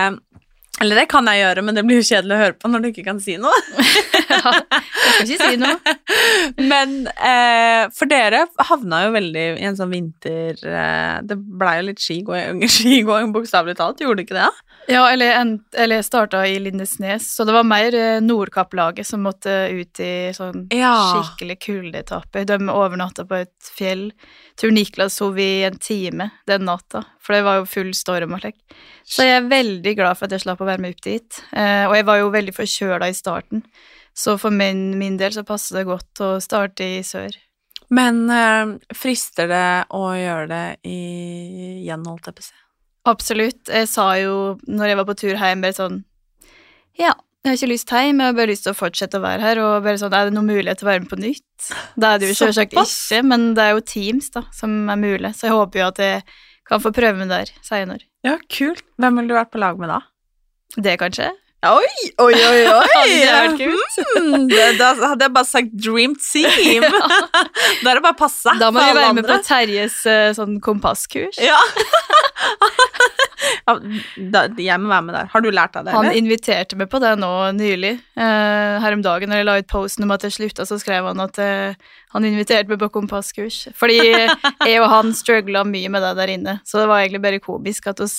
Eller 0.80 1.00
det 1.00 1.08
kan 1.10 1.26
jeg 1.26 1.42
gjøre, 1.42 1.62
men 1.66 1.74
det 1.74 1.82
blir 1.86 1.98
jo 2.00 2.06
kjedelig 2.06 2.34
å 2.36 2.40
høre 2.42 2.56
på 2.58 2.70
når 2.70 2.82
du 2.82 2.88
ikke 2.90 3.04
kan 3.06 3.18
si 3.22 3.34
noe. 3.40 3.54
ja, 4.30 4.52
jeg 4.52 5.26
skal 5.26 5.32
ikke 5.34 5.50
si 5.50 5.60
noe. 5.60 5.94
Men 6.62 6.94
eh, 7.14 7.88
for 7.96 8.10
dere 8.10 8.44
havna 8.68 9.04
jo 9.06 9.14
veldig 9.16 9.46
i 9.58 9.66
en 9.68 9.78
sånn 9.78 9.92
vinter 9.92 10.58
eh, 10.62 11.18
Det 11.26 11.36
blei 11.38 11.78
jo 11.80 11.88
litt 11.90 12.02
skigåing, 12.02 12.62
skigåing 12.78 13.34
bokstavelig 13.34 13.78
talt, 13.80 14.02
gjorde 14.04 14.22
det 14.22 14.28
ikke 14.28 14.38
det? 14.38 14.50
Ja, 14.88 15.02
eller, 15.12 15.34
en, 15.36 15.50
eller 15.76 15.98
jeg 16.00 16.06
starta 16.06 16.40
i 16.48 16.54
Lindesnes, 16.62 17.26
så 17.36 17.44
det 17.44 17.52
var 17.52 17.66
mer 17.68 17.92
Nordkapplaget 18.24 18.24
Nordkapp-laget 18.24 19.06
som 19.06 19.20
måtte 19.22 19.52
ut 19.70 20.00
i 20.00 20.30
sånn 20.32 20.68
Ja. 20.72 20.94
skikkelig 21.12 21.58
kuldeetappe. 21.60 22.44
De 22.48 22.56
overnatta 22.72 23.26
på 23.28 23.42
et 23.42 23.70
fjell. 23.76 24.12
Tror 24.58 24.72
Niklas 24.72 25.18
sov 25.20 25.38
i 25.38 25.64
en 25.64 25.76
time 25.76 26.30
den 26.46 26.64
natta, 26.64 27.04
for 27.20 27.34
det 27.36 27.44
var 27.44 27.60
jo 27.60 27.66
full 27.68 27.92
storm 27.94 28.32
og 28.34 28.40
slik. 28.40 28.56
Så 29.04 29.26
jeg 29.26 29.42
er 29.42 29.50
veldig 29.50 29.94
glad 29.96 30.16
for 30.18 30.24
at 30.26 30.32
jeg 30.32 30.46
slapp 30.46 30.60
å 30.64 30.68
være 30.68 30.80
med 30.80 30.96
opp 30.96 31.02
dit. 31.04 31.42
Eh, 31.52 31.84
og 31.88 31.94
jeg 31.94 32.06
var 32.08 32.18
jo 32.22 32.30
veldig 32.30 32.54
forkjøla 32.56 33.08
i 33.08 33.16
starten, 33.16 33.62
så 34.16 34.38
for 34.40 34.50
min, 34.50 34.98
min 34.98 35.18
del 35.20 35.32
så 35.36 35.44
passer 35.44 35.78
det 35.80 35.86
godt 35.86 36.24
å 36.24 36.30
starte 36.40 36.84
i 36.96 37.02
sør. 37.06 37.36
Men 37.90 38.24
eh, 38.30 38.72
frister 38.96 39.48
det 39.48 39.68
å 39.96 40.08
gjøre 40.16 40.48
det 40.48 40.64
igjen, 40.88 42.08
holdt 42.08 42.32
jeg 42.32 42.40
på 42.40 42.44
å 42.44 42.48
si? 42.48 42.56
Absolutt. 43.08 43.62
Jeg 43.72 43.88
sa 43.90 44.10
jo 44.20 44.58
når 44.68 44.92
jeg 44.92 45.00
var 45.00 45.08
på 45.08 45.16
tur 45.22 45.34
hjem, 45.34 45.64
bare 45.64 45.76
sånn 45.76 46.02
Ja, 46.98 47.14
jeg 47.44 47.52
har 47.52 47.56
ikke 47.56 47.70
lyst 47.70 47.92
hjem, 47.94 48.20
jeg 48.20 48.32
har 48.32 48.36
bare 48.36 48.50
lyst 48.50 48.66
til 48.66 48.74
å 48.74 48.78
fortsette 48.78 49.20
å 49.20 49.24
være 49.24 49.44
her, 49.44 49.60
og 49.62 49.86
bare 49.86 50.00
sånn 50.00 50.16
Er 50.16 50.28
det 50.28 50.36
noen 50.36 50.50
mulighet 50.50 50.82
til 50.82 50.88
å 50.88 50.90
være 50.90 51.04
med 51.04 51.12
på 51.12 51.20
nytt? 51.22 51.70
Det 51.96 52.10
er 52.10 52.20
det 52.20 52.30
jo 52.32 52.38
selvsagt 52.42 52.76
ikke, 52.76 53.22
men 53.30 53.50
det 53.56 53.64
er 53.64 53.76
jo 53.78 53.84
Teams 53.94 54.30
da, 54.34 54.44
som 54.54 54.76
er 54.92 55.00
mulig, 55.00 55.32
så 55.38 55.48
jeg 55.48 55.56
håper 55.56 55.82
jo 55.82 55.88
at 55.88 56.02
jeg 56.04 56.22
kan 56.68 56.84
få 56.84 56.92
prøve 56.92 57.16
meg 57.16 57.30
der 57.32 57.52
seinere. 57.64 58.04
Ja, 58.26 58.36
kult. 58.52 58.84
Hvem 59.00 59.20
ville 59.20 59.32
du 59.32 59.38
vært 59.38 59.54
på 59.54 59.60
lag 59.62 59.78
med 59.80 59.88
da? 59.88 60.02
Det 60.76 60.98
kanskje? 61.00 61.30
Oi, 61.66 61.86
oi, 62.22 62.34
oi, 62.38 62.58
oi! 62.70 63.14
Hadde? 63.26 63.66
Hmm, 64.14 64.44
da 64.78 64.92
hadde 64.94 65.26
jeg 65.26 65.32
bare 65.34 65.48
sagt 65.48 65.72
dream 65.74 66.14
team. 66.14 66.84
Da 67.82 67.90
er 67.90 67.98
det 67.98 68.02
bare 68.04 68.14
å 68.14 68.18
passe 68.18 68.52
Da 68.60 68.68
må 68.70 68.78
vi 68.78 68.94
være 68.94 69.16
med 69.16 69.26
på. 69.26 69.38
Terjes 69.46 69.96
eh, 70.06 70.30
sånn 70.38 70.60
kompasskurs. 70.62 71.40
Ja. 71.48 71.58
da, 74.32 74.44
jeg 74.62 74.78
må 74.80 74.88
være 74.92 75.04
med 75.08 75.14
der. 75.16 75.26
Har 75.32 75.42
du 75.42 75.48
lært 75.50 75.74
av 75.76 75.84
det, 75.84 75.92
Han 75.96 76.06
eller? 76.06 76.16
inviterte 76.20 76.78
meg 76.78 76.88
på 76.92 77.00
det 77.02 77.10
nå 77.18 77.30
nylig. 77.58 77.90
Eh, 78.14 78.78
her 78.84 78.94
om 78.94 79.02
dagen 79.04 79.30
når 79.32 79.42
jeg 79.42 79.48
la 79.48 79.56
ut 79.58 79.68
posten 79.72 80.06
om 80.06 80.14
at 80.14 80.24
jeg 80.24 80.36
slutta, 80.36 80.66
så 80.68 80.78
skrev 80.80 81.10
han 81.10 81.20
at 81.26 81.40
eh, 81.42 81.74
han 82.14 82.28
inviterte 82.28 82.70
meg 82.70 82.80
på 82.84 82.90
kompasskurs. 83.00 83.64
Fordi 83.78 83.98
jeg 83.98 84.78
og 84.78 84.88
han 84.94 85.10
struggla 85.16 85.64
mye 85.66 85.90
med 85.92 86.06
det 86.06 86.14
der 86.22 86.34
inne, 86.38 86.56
så 86.64 86.78
det 86.84 86.88
var 86.90 87.02
egentlig 87.02 87.24
bare 87.26 87.42
komisk 87.42 87.90
at 87.90 88.04
oss 88.06 88.18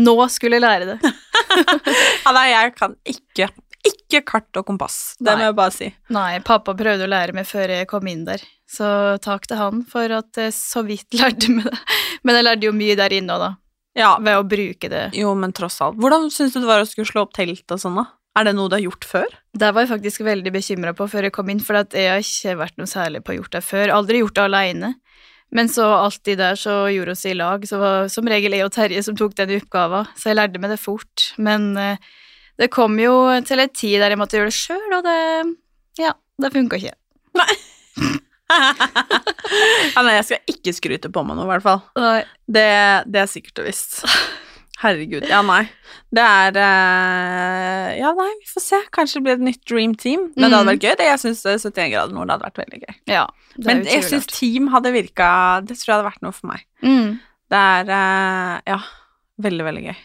nå 0.00 0.16
skulle 0.32 0.62
lære 0.64 0.94
det. 0.94 1.14
Ja, 2.24 2.32
nei, 2.36 2.46
jeg 2.52 2.74
kan 2.78 2.96
ikke 3.08 3.50
ikke 3.90 4.20
kart 4.28 4.58
og 4.60 4.66
kompass. 4.68 4.96
Det 5.16 5.30
Nei. 5.30 5.36
må 5.40 5.44
jeg 5.46 5.54
bare 5.56 5.72
si. 5.72 5.86
Nei, 6.12 6.40
pappa 6.44 6.74
prøvde 6.76 7.06
å 7.06 7.08
lære 7.08 7.32
meg 7.32 7.46
før 7.48 7.70
jeg 7.72 7.86
kom 7.88 8.04
inn 8.10 8.26
der, 8.26 8.42
så 8.68 8.90
takk 9.24 9.46
til 9.48 9.56
han 9.56 9.80
for 9.88 10.12
at 10.12 10.36
jeg 10.36 10.52
så 10.52 10.82
vidt 10.84 11.14
lærte 11.20 11.48
meg 11.54 11.64
det. 11.70 11.78
Men 12.26 12.36
jeg 12.36 12.44
lærte 12.44 12.68
jo 12.68 12.74
mye 12.76 12.96
der 13.00 13.14
inne 13.16 13.38
òg, 13.38 13.44
da, 13.46 13.50
Ja, 13.96 14.10
ved 14.20 14.36
å 14.36 14.44
bruke 14.46 14.90
det. 14.92 15.06
jo, 15.16 15.32
men 15.34 15.54
tross 15.56 15.80
alt. 15.80 15.96
Hvordan 16.02 16.28
syns 16.34 16.52
du 16.52 16.60
det 16.60 16.68
var 16.68 16.84
å 16.84 16.88
skulle 16.90 17.08
slå 17.08 17.24
opp 17.24 17.32
telt 17.38 17.64
og 17.72 17.80
sånn, 17.80 17.96
da? 18.02 18.04
Er 18.38 18.46
det 18.46 18.52
noe 18.54 18.68
du 18.70 18.76
har 18.76 18.84
gjort 18.84 19.08
før? 19.08 19.32
Det 19.58 19.72
var 19.74 19.82
jeg 19.86 19.90
faktisk 19.90 20.22
veldig 20.28 20.52
bekymra 20.54 20.92
på 20.94 21.08
før 21.10 21.26
jeg 21.26 21.32
kom 21.34 21.48
inn, 21.50 21.58
for 21.64 21.80
jeg 21.80 22.10
har 22.12 22.20
ikke 22.22 22.58
vært 22.60 22.76
noe 22.78 22.86
særlig 22.90 23.24
på 23.26 23.32
å 23.32 23.38
gjort 23.40 23.56
det 23.56 23.64
før. 23.66 23.90
Aldri 23.96 24.20
gjort 24.20 24.36
det 24.36 24.44
aleine. 24.44 24.92
Men 25.56 25.70
så 25.72 25.86
alltid 25.96 26.38
der 26.38 26.58
så 26.58 26.84
gjorde 26.92 27.16
oss 27.16 27.26
i 27.26 27.34
lag, 27.34 27.64
så 27.66 27.80
var 27.80 28.10
som 28.12 28.28
regel 28.30 28.54
jeg 28.54 28.66
og 28.66 28.72
Terje 28.74 29.02
som 29.02 29.16
tok 29.18 29.34
den 29.38 29.56
oppgaven, 29.56 30.06
så 30.14 30.30
jeg 30.30 30.38
lærte 30.38 30.62
meg 30.62 30.70
det 30.74 30.78
fort. 30.82 31.30
Men 31.42 31.72
eh, 31.80 32.10
det 32.60 32.70
kom 32.74 32.98
jo 33.02 33.14
til 33.46 33.62
en 33.62 33.72
tid 33.74 33.98
der 34.02 34.14
jeg 34.14 34.20
måtte 34.20 34.38
gjøre 34.38 34.52
det 34.52 34.58
sjøl, 34.58 34.88
og 34.98 35.06
det 35.06 35.18
ja, 35.98 36.14
det 36.40 36.52
funka 36.54 36.78
ikke. 36.78 36.94
ja, 38.50 40.02
nei, 40.04 40.14
jeg 40.16 40.26
skal 40.28 40.54
ikke 40.54 40.74
skryte 40.76 41.10
på 41.12 41.24
meg 41.26 41.38
noe, 41.38 41.46
i 41.48 41.52
hvert 41.54 41.66
fall. 41.66 41.82
Nei. 41.98 42.22
Det, 42.50 42.68
det 43.10 43.22
er 43.22 43.30
sikkert 43.30 43.62
og 43.62 43.68
visst. 43.68 44.00
Herregud. 44.80 45.26
Ja, 45.28 45.42
nei. 45.44 45.62
Det 46.14 46.22
er 46.24 46.56
uh, 46.56 47.88
Ja, 48.00 48.12
nei, 48.16 48.28
vi 48.40 48.48
får 48.48 48.62
se. 48.64 48.78
Kanskje 48.96 49.18
det 49.20 49.24
blir 49.26 49.34
et 49.36 49.44
nytt 49.50 49.64
dream 49.68 49.94
team. 49.94 50.28
Men 50.36 50.48
det 50.50 50.56
hadde 50.58 50.64
Mm. 50.64 50.70
vært 50.72 50.86
gøy. 50.86 50.94
Det, 51.00 51.08
jeg 51.10 51.20
syns 51.24 51.42
71 51.44 51.90
grader 51.92 52.14
nord 52.16 52.30
hadde 52.32 52.46
vært 52.48 52.60
veldig 52.62 52.80
gøy. 52.86 52.94
Ja, 53.12 53.26
Men 53.60 53.82
jeg 53.84 54.04
syns 54.08 54.26
team 54.30 54.68
hadde 54.72 54.92
virka 54.94 55.28
Det 55.66 55.76
tror 55.76 55.86
jeg 55.90 55.96
hadde 55.98 56.08
vært 56.10 56.22
noe 56.24 56.32
for 56.32 56.46
meg. 56.52 56.64
mm. 56.82 57.18
Det 57.50 57.58
er 57.58 57.88
uh, 57.90 58.60
Ja, 58.70 58.78
veldig, 59.42 59.64
veldig 59.68 59.84
gøy. 59.90 59.98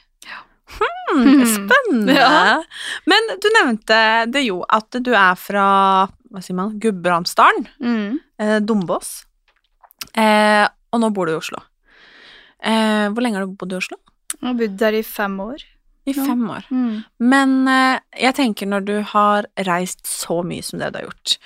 Hmm. 0.76 1.44
spennende. 1.56 2.16
Ja. 2.18 2.58
Men 3.08 3.28
du 3.40 3.46
nevnte 3.62 3.98
det 4.34 4.42
jo 4.48 4.64
at 4.74 4.90
du 5.06 5.12
er 5.14 5.36
fra 5.38 5.68
Hva 6.34 6.42
sier 6.44 6.58
man? 6.58 6.74
Gudbrandsdalen. 6.82 7.68
Mm. 7.80 8.18
Eh, 8.42 8.58
Dombås. 8.66 9.22
Eh, 10.18 10.66
og 10.92 11.00
nå 11.00 11.12
bor 11.16 11.30
du 11.30 11.36
i 11.36 11.38
Oslo. 11.38 11.62
Eh, 12.66 13.06
hvor 13.14 13.22
lenge 13.24 13.38
har 13.40 13.46
du 13.46 13.54
bodd 13.56 13.72
i 13.72 13.78
Oslo? 13.78 14.00
Jeg 14.42 14.48
har 14.50 14.60
bodd 14.60 14.78
der 14.82 15.00
i 15.00 15.06
fem 15.06 15.40
år. 15.44 15.64
I 16.06 16.14
fem 16.14 16.44
år. 16.54 16.68
Mm. 16.70 17.00
Men 17.32 17.56
uh, 17.66 17.98
jeg 18.22 18.38
tenker 18.38 18.70
når 18.70 18.86
du 18.86 18.96
har 19.16 19.50
reist 19.66 20.06
så 20.06 20.42
mye 20.46 20.66
som 20.66 20.78
det 20.82 20.92
du 20.94 21.00
har 21.00 21.08
gjort 21.08 21.38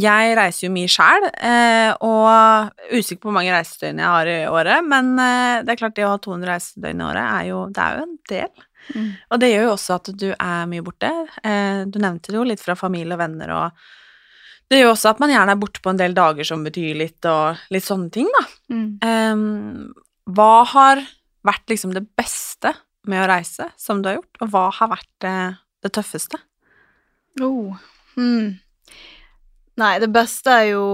Jeg 0.00 0.36
reiser 0.38 0.64
jo 0.64 0.72
mye 0.72 0.88
sjæl, 0.88 1.26
uh, 1.28 1.92
og 2.08 2.96
usikker 2.96 3.20
på 3.20 3.28
hvor 3.28 3.36
mange 3.36 3.52
reisedøgn 3.52 4.00
jeg 4.00 4.08
har 4.08 4.30
i 4.32 4.38
året, 4.48 4.88
men 4.88 5.12
uh, 5.20 5.60
det 5.60 5.74
er 5.74 5.80
klart 5.82 5.98
det 5.98 6.06
å 6.08 6.14
ha 6.14 6.20
200 6.24 6.48
reisedøgn 6.54 7.02
i 7.02 7.08
året 7.10 7.26
er 7.26 7.48
jo, 7.50 7.64
det 7.68 7.84
er 7.84 7.98
jo 7.98 8.06
en 8.06 8.20
del. 8.32 8.68
Mm. 8.90 9.08
Og 9.30 9.40
det 9.40 9.50
gjør 9.52 9.66
jo 9.66 9.72
også 9.76 9.96
at 9.98 10.12
du 10.18 10.28
er 10.32 10.70
mye 10.70 10.84
borte. 10.84 11.10
Eh, 11.44 11.82
du 11.86 11.98
nevnte 12.02 12.32
det 12.32 12.38
jo 12.38 12.46
litt 12.46 12.62
fra 12.62 12.76
familie 12.78 13.16
og 13.16 13.22
venner, 13.22 13.52
og 13.54 14.72
det 14.72 14.80
gjør 14.80 14.94
også 14.94 15.12
at 15.12 15.20
man 15.22 15.32
gjerne 15.32 15.54
er 15.54 15.60
borte 15.60 15.82
på 15.84 15.92
en 15.92 16.00
del 16.00 16.14
dager 16.16 16.48
som 16.48 16.64
betyr 16.64 16.96
litt, 16.96 17.20
og 17.28 17.60
litt 17.74 17.86
sånne 17.86 18.08
ting, 18.14 18.30
da. 18.32 18.44
Mm. 18.72 18.86
Um, 19.04 20.32
hva 20.32 20.52
har 20.70 21.02
vært 21.46 21.70
liksom 21.70 21.94
det 21.96 22.04
beste 22.18 22.74
med 23.08 23.24
å 23.24 23.28
reise 23.30 23.68
som 23.80 24.02
du 24.02 24.10
har 24.10 24.20
gjort, 24.20 24.42
og 24.42 24.52
hva 24.52 24.66
har 24.78 24.92
vært 24.92 25.10
det, 25.24 25.38
det 25.82 25.92
tøffeste? 25.96 26.38
Oh. 27.42 27.74
Mm. 28.18 28.60
Nei, 29.80 29.92
det 30.02 30.10
beste 30.12 30.52
er 30.52 30.66
jo 30.74 30.84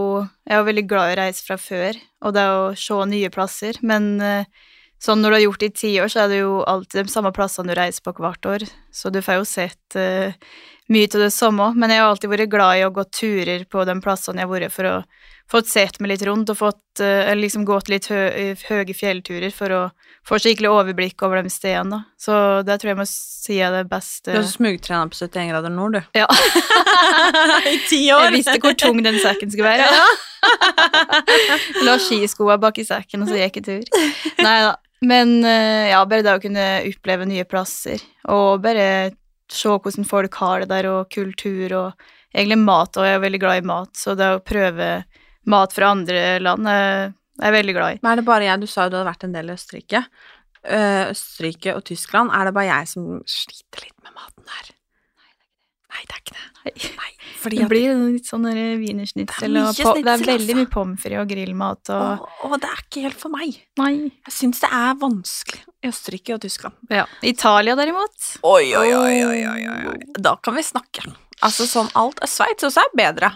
Jeg 0.46 0.54
er 0.54 0.66
veldig 0.68 0.84
glad 0.86 1.10
i 1.10 1.14
å 1.16 1.18
reise 1.18 1.42
fra 1.44 1.58
før, 1.58 1.98
og 2.22 2.34
det 2.36 2.44
er 2.44 2.56
å 2.56 2.74
se 2.78 2.98
nye 3.10 3.30
plasser, 3.34 3.80
men 3.82 4.12
eh, 4.22 4.68
sånn 5.02 5.22
når 5.22 5.30
du 5.30 5.36
har 5.36 5.44
gjort 5.44 5.62
det 5.62 5.70
i 5.70 5.76
ti 5.82 5.92
år, 6.02 6.10
så 6.12 6.24
er 6.24 6.32
det 6.32 6.40
jo 6.40 6.60
alltid 6.66 7.06
de 7.06 7.12
samme 7.12 7.32
plassene 7.34 7.70
du 7.70 7.78
reiser 7.78 8.04
på 8.06 8.14
hvert 8.18 8.50
år, 8.50 8.66
så 8.94 9.12
du 9.14 9.20
får 9.22 9.40
jo 9.40 9.46
sett 9.46 9.98
uh, 9.98 10.34
mye 10.90 11.10
av 11.10 11.22
det 11.22 11.32
samme, 11.34 11.68
men 11.78 11.92
jeg 11.92 12.02
har 12.02 12.10
alltid 12.10 12.32
vært 12.32 12.50
glad 12.50 12.80
i 12.80 12.86
å 12.86 12.94
gå 12.94 13.04
turer 13.14 13.66
på 13.70 13.84
de 13.86 13.94
plassene 14.02 14.42
jeg 14.42 14.48
har 14.48 14.54
vært 14.54 14.74
for 14.74 14.90
å 14.90 14.96
fått 15.50 15.70
sett 15.70 15.96
meg 16.00 16.12
litt 16.12 16.24
rundt 16.28 16.50
og 16.52 16.58
fått 16.60 17.00
eh, 17.00 17.30
eller 17.30 17.42
liksom 17.46 17.64
gått 17.68 17.88
litt 17.88 18.10
hø 18.12 18.20
høye 18.68 18.94
fjellturer 18.96 19.52
for 19.54 19.72
å 19.72 19.82
få 20.28 20.40
skikkelig 20.42 20.68
overblikk 20.68 21.22
over 21.24 21.40
de 21.42 21.52
stedene, 21.52 21.96
da. 21.96 22.16
Så 22.20 22.38
det 22.68 22.76
tror 22.80 22.92
jeg 22.92 22.98
må 22.98 23.06
si 23.08 23.56
er 23.64 23.72
det 23.72 23.86
beste. 23.88 24.32
Du 24.32 24.36
har 24.36 24.48
smugtrena 24.48 25.08
på 25.08 25.16
71 25.16 25.52
grader 25.52 25.72
nord, 25.72 25.96
du. 25.96 26.18
Ja. 26.18 26.26
I 27.74 27.78
ti 27.88 28.02
år! 28.12 28.26
Jeg 28.28 28.34
visste 28.36 28.58
hvor 28.60 28.76
tung 28.76 29.00
den 29.04 29.16
sekken 29.22 29.52
skulle 29.54 29.72
være. 29.72 29.88
La 31.86 31.96
skiskoa 32.02 32.58
bak 32.60 32.82
i 32.82 32.86
sekken, 32.88 33.24
og 33.24 33.32
så 33.32 33.40
gikk 33.40 33.62
jeg 33.62 33.68
tur. 33.70 34.12
Nei 34.44 34.58
da. 34.66 34.76
Men 35.08 35.38
eh, 35.46 35.92
ja, 35.92 36.02
bare 36.10 36.26
det 36.26 36.34
å 36.34 36.42
kunne 36.42 36.66
oppleve 36.90 37.28
nye 37.30 37.46
plasser, 37.48 38.02
og 38.28 38.60
bare 38.64 39.14
se 39.48 39.70
hvordan 39.70 40.04
folk 40.04 40.34
har 40.42 40.64
det 40.64 40.72
der, 40.74 40.90
og 40.90 41.08
kultur, 41.14 41.72
og 41.78 42.08
egentlig 42.34 42.58
mat, 42.60 42.98
og 42.98 43.06
jeg 43.06 43.16
er 43.16 43.22
veldig 43.22 43.40
glad 43.40 43.62
i 43.62 43.68
mat, 43.70 43.94
så 43.96 44.16
det 44.18 44.32
å 44.34 44.42
prøve 44.44 44.88
mat 45.46 45.72
fra 45.72 45.90
andre 45.94 46.38
land 46.40 46.66
er 46.68 47.12
jeg 47.38 47.46
er 47.52 47.54
veldig 47.54 47.74
glad 47.76 47.94
i. 47.94 47.98
Men 48.02 48.10
er 48.12 48.16
det 48.16 48.24
bare 48.26 48.44
jeg, 48.48 48.60
du 48.60 48.66
sa 48.66 48.84
jo 48.84 48.90
du 48.90 48.96
hadde 48.98 49.06
vært 49.12 49.24
en 49.28 49.32
del 49.36 49.46
i 49.46 49.54
Østerrike. 49.54 50.00
Eh, 50.66 51.04
Østerrike 51.12 51.76
og 51.78 51.84
Tyskland, 51.86 52.32
er 52.34 52.48
det 52.48 52.54
bare 52.56 52.66
jeg 52.66 52.88
som 52.90 53.04
sliter 53.30 53.84
litt 53.86 53.94
med 54.02 54.10
maten 54.16 54.42
der? 54.48 54.72
Nei, 55.88 56.02
det 56.04 56.16
er 56.16 56.20
ikke 56.24 56.34
det. 56.34 56.90
Nei, 56.98 57.12
fordi 57.40 57.58
Det 57.62 57.68
blir 57.70 57.94
litt 58.12 58.26
sånn 58.28 58.44
wienersnitzel, 58.82 59.54
Det 59.54 59.62
er 59.62 59.68
og 59.70 59.78
po- 59.86 59.94
det 60.02 60.10
er 60.12 60.18
veldig 60.20 60.34
altså. 60.50 60.56
mye 60.58 60.70
pommes 60.74 61.00
frites 61.00 61.22
og 61.22 61.30
grillmat 61.30 61.92
og 61.94 62.26
Å, 62.44 62.58
det 62.60 62.68
er 62.68 62.82
ikke 62.82 63.04
helt 63.06 63.20
for 63.22 63.32
meg. 63.32 63.56
Nei. 63.80 63.94
Jeg 64.26 64.34
syns 64.34 64.60
det 64.60 64.70
er 64.74 64.98
vanskelig 65.00 65.62
i 65.86 65.88
Østerrike 65.88 66.34
og 66.34 66.42
Tyskland. 66.44 66.74
Ja. 66.90 67.06
Italia, 67.22 67.78
derimot. 67.78 68.18
Oi, 68.42 68.74
oi, 68.76 68.90
oi, 68.98 69.14
oi, 69.30 69.64
oi. 69.94 69.96
Da 70.18 70.34
kan 70.42 70.58
vi 70.58 70.66
snakke. 70.66 71.06
Altså 71.40 71.64
sånn 71.70 71.88
alt 71.94 72.18
Sveits 72.26 72.66
også 72.66 72.82
er 72.82 72.96
bedre. 72.98 73.32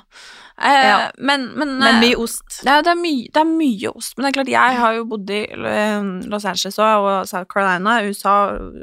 Eh, 0.63 0.87
Ja. 0.89 1.11
Men, 1.19 1.49
men, 1.59 1.77
Men 1.79 1.95
eh, 1.97 2.01
mye 2.05 2.17
ost. 2.23 2.61
det, 2.63 2.71
er, 2.71 2.83
det, 2.87 2.93
er 2.95 3.01
mye, 3.01 3.29
det 3.35 3.41
er 3.43 3.49
mye 3.51 3.93
ost. 3.95 4.17
Men 4.17 4.25
det 4.25 4.31
er 4.31 4.37
klart, 4.39 4.53
jeg 4.55 4.81
har 4.83 4.95
jo 4.99 5.05
bodd 5.11 5.31
i 5.35 5.41
eh, 5.51 6.11
Los 6.31 6.45
Angeles 6.49 6.79
og 6.79 7.09
South 7.31 7.49
Carolina, 7.51 7.97
USA 8.07 8.35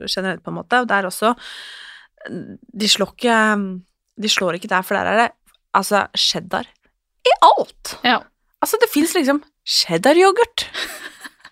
generelt, 0.08 0.44
på 0.44 0.52
en 0.52 0.60
måte, 0.60 0.82
og 0.84 0.90
der 0.92 1.08
også 1.08 1.34
De 2.76 2.88
slår 2.90 3.14
ikke 3.16 3.36
De 4.20 4.30
slår 4.30 4.58
ikke 4.60 4.68
der, 4.68 4.82
for 4.84 4.98
der 5.00 5.08
er 5.14 5.22
det 5.24 5.30
altså 5.78 6.08
cheddar 6.18 6.68
i 7.28 7.32
alt. 7.46 7.94
Ja. 8.04 8.18
Altså, 8.64 8.78
det 8.82 8.88
fins 8.92 9.12
liksom 9.16 9.42
cheddar-yoghurt. 9.68 10.64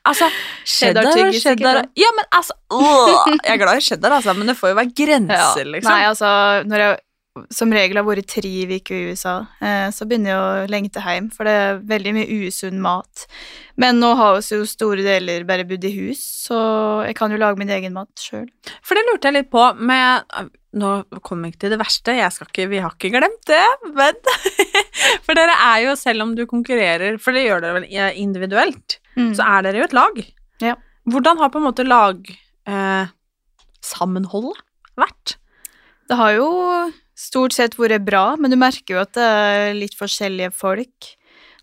Altså, 0.08 0.28
cheddar 0.66 1.04
Cheddar-tyggis, 1.04 1.44
cheddar. 1.44 1.82
Ja, 2.00 2.10
men 2.16 2.26
altså 2.32 2.56
åh, 2.72 3.28
Jeg 3.44 3.54
er 3.54 3.60
glad 3.62 3.78
i 3.78 3.84
cheddar, 3.84 4.16
altså, 4.18 4.34
men 4.34 4.48
det 4.48 4.56
får 4.58 4.72
jo 4.72 4.78
være 4.80 4.94
grenser, 4.96 5.68
liksom. 5.68 5.92
Nei, 5.92 6.06
altså, 6.08 6.30
når 6.68 6.84
jeg 6.84 6.98
som 7.54 7.71
regel 7.73 8.00
har 8.00 8.06
vært 8.08 8.30
tre 8.32 8.52
uker 8.69 8.95
i 8.95 9.13
USA, 9.13 9.36
eh, 9.63 9.88
så 9.93 10.08
begynner 10.08 10.32
jeg 10.32 10.41
å 10.41 10.69
lengte 10.71 11.04
hjem, 11.04 11.30
for 11.34 11.47
det 11.47 11.56
er 11.62 11.82
veldig 11.89 12.13
mye 12.17 12.38
usunn 12.47 12.82
mat. 12.84 13.26
Men 13.80 14.02
nå 14.02 14.13
har 14.19 14.38
vi 14.38 14.60
jo 14.60 14.67
store 14.69 15.06
deler 15.06 15.45
bare 15.47 15.65
bodd 15.69 15.86
i 15.88 15.93
hus, 15.95 16.21
så 16.47 16.60
jeg 17.08 17.17
kan 17.19 17.34
jo 17.34 17.41
lage 17.41 17.60
min 17.62 17.73
egen 17.73 17.95
mat 17.95 18.12
sjøl. 18.21 18.47
For 18.86 18.97
det 18.97 19.06
lurte 19.08 19.30
jeg 19.30 19.39
litt 19.39 19.52
på 19.54 19.65
med 19.80 20.54
Nå 20.78 20.89
kommer 21.26 21.47
jeg 21.47 21.56
ikke 21.56 21.62
til 21.63 21.71
det 21.73 21.78
verste, 21.80 22.13
jeg 22.13 22.34
skal 22.36 22.50
ikke, 22.52 22.65
vi 22.69 22.82
har 22.84 22.91
ikke 22.93 23.10
glemt 23.15 23.47
det, 23.50 23.63
men 23.97 24.19
For 25.26 25.34
dere 25.34 25.56
er 25.63 25.80
jo, 25.88 25.95
selv 25.97 26.26
om 26.28 26.36
du 26.38 26.43
konkurrerer, 26.45 27.17
for 27.23 27.34
det 27.34 27.47
gjør 27.47 27.63
dere 27.63 27.80
vel 27.80 27.88
individuelt, 28.19 29.00
så 29.15 29.47
er 29.47 29.65
dere 29.65 29.82
jo 29.82 29.88
et 29.88 29.95
lag. 29.97 30.19
Ja. 30.62 30.76
Hvordan 31.10 31.41
har 31.41 31.50
på 31.54 31.62
en 31.62 31.65
måte 31.65 31.88
lag 31.88 32.30
eh, 32.30 33.10
sammenholdet 33.82 34.60
vært? 35.00 35.38
Det 36.08 36.15
har 36.15 36.36
jo 36.38 36.50
stort 37.17 37.56
sett 37.56 37.76
vært 37.80 38.06
bra, 38.08 38.36
men 38.39 38.54
du 38.54 38.58
merker 38.60 38.96
jo 38.96 39.02
at 39.02 39.15
det 39.17 39.26
er 39.26 39.74
litt 39.76 39.98
forskjellige 39.98 40.54
folk. 40.56 41.10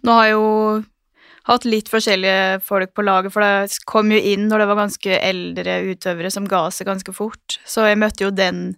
Nå 0.05 0.17
har 0.19 0.27
jeg 0.29 0.37
jo 0.37 0.49
hatt 1.49 1.67
litt 1.69 1.91
forskjellige 1.93 2.61
folk 2.65 2.93
på 2.97 3.05
laget, 3.05 3.33
for 3.33 3.45
det 3.45 3.79
kom 3.89 4.13
jo 4.13 4.21
inn 4.21 4.49
når 4.49 4.63
det 4.63 4.69
var 4.71 4.81
ganske 4.81 5.19
eldre 5.19 5.79
utøvere 5.91 6.33
som 6.33 6.49
ga 6.49 6.67
seg 6.73 6.89
ganske 6.89 7.15
fort, 7.17 7.59
så 7.69 7.89
jeg 7.89 8.01
møtte 8.01 8.27
jo 8.27 8.33
den 8.35 8.75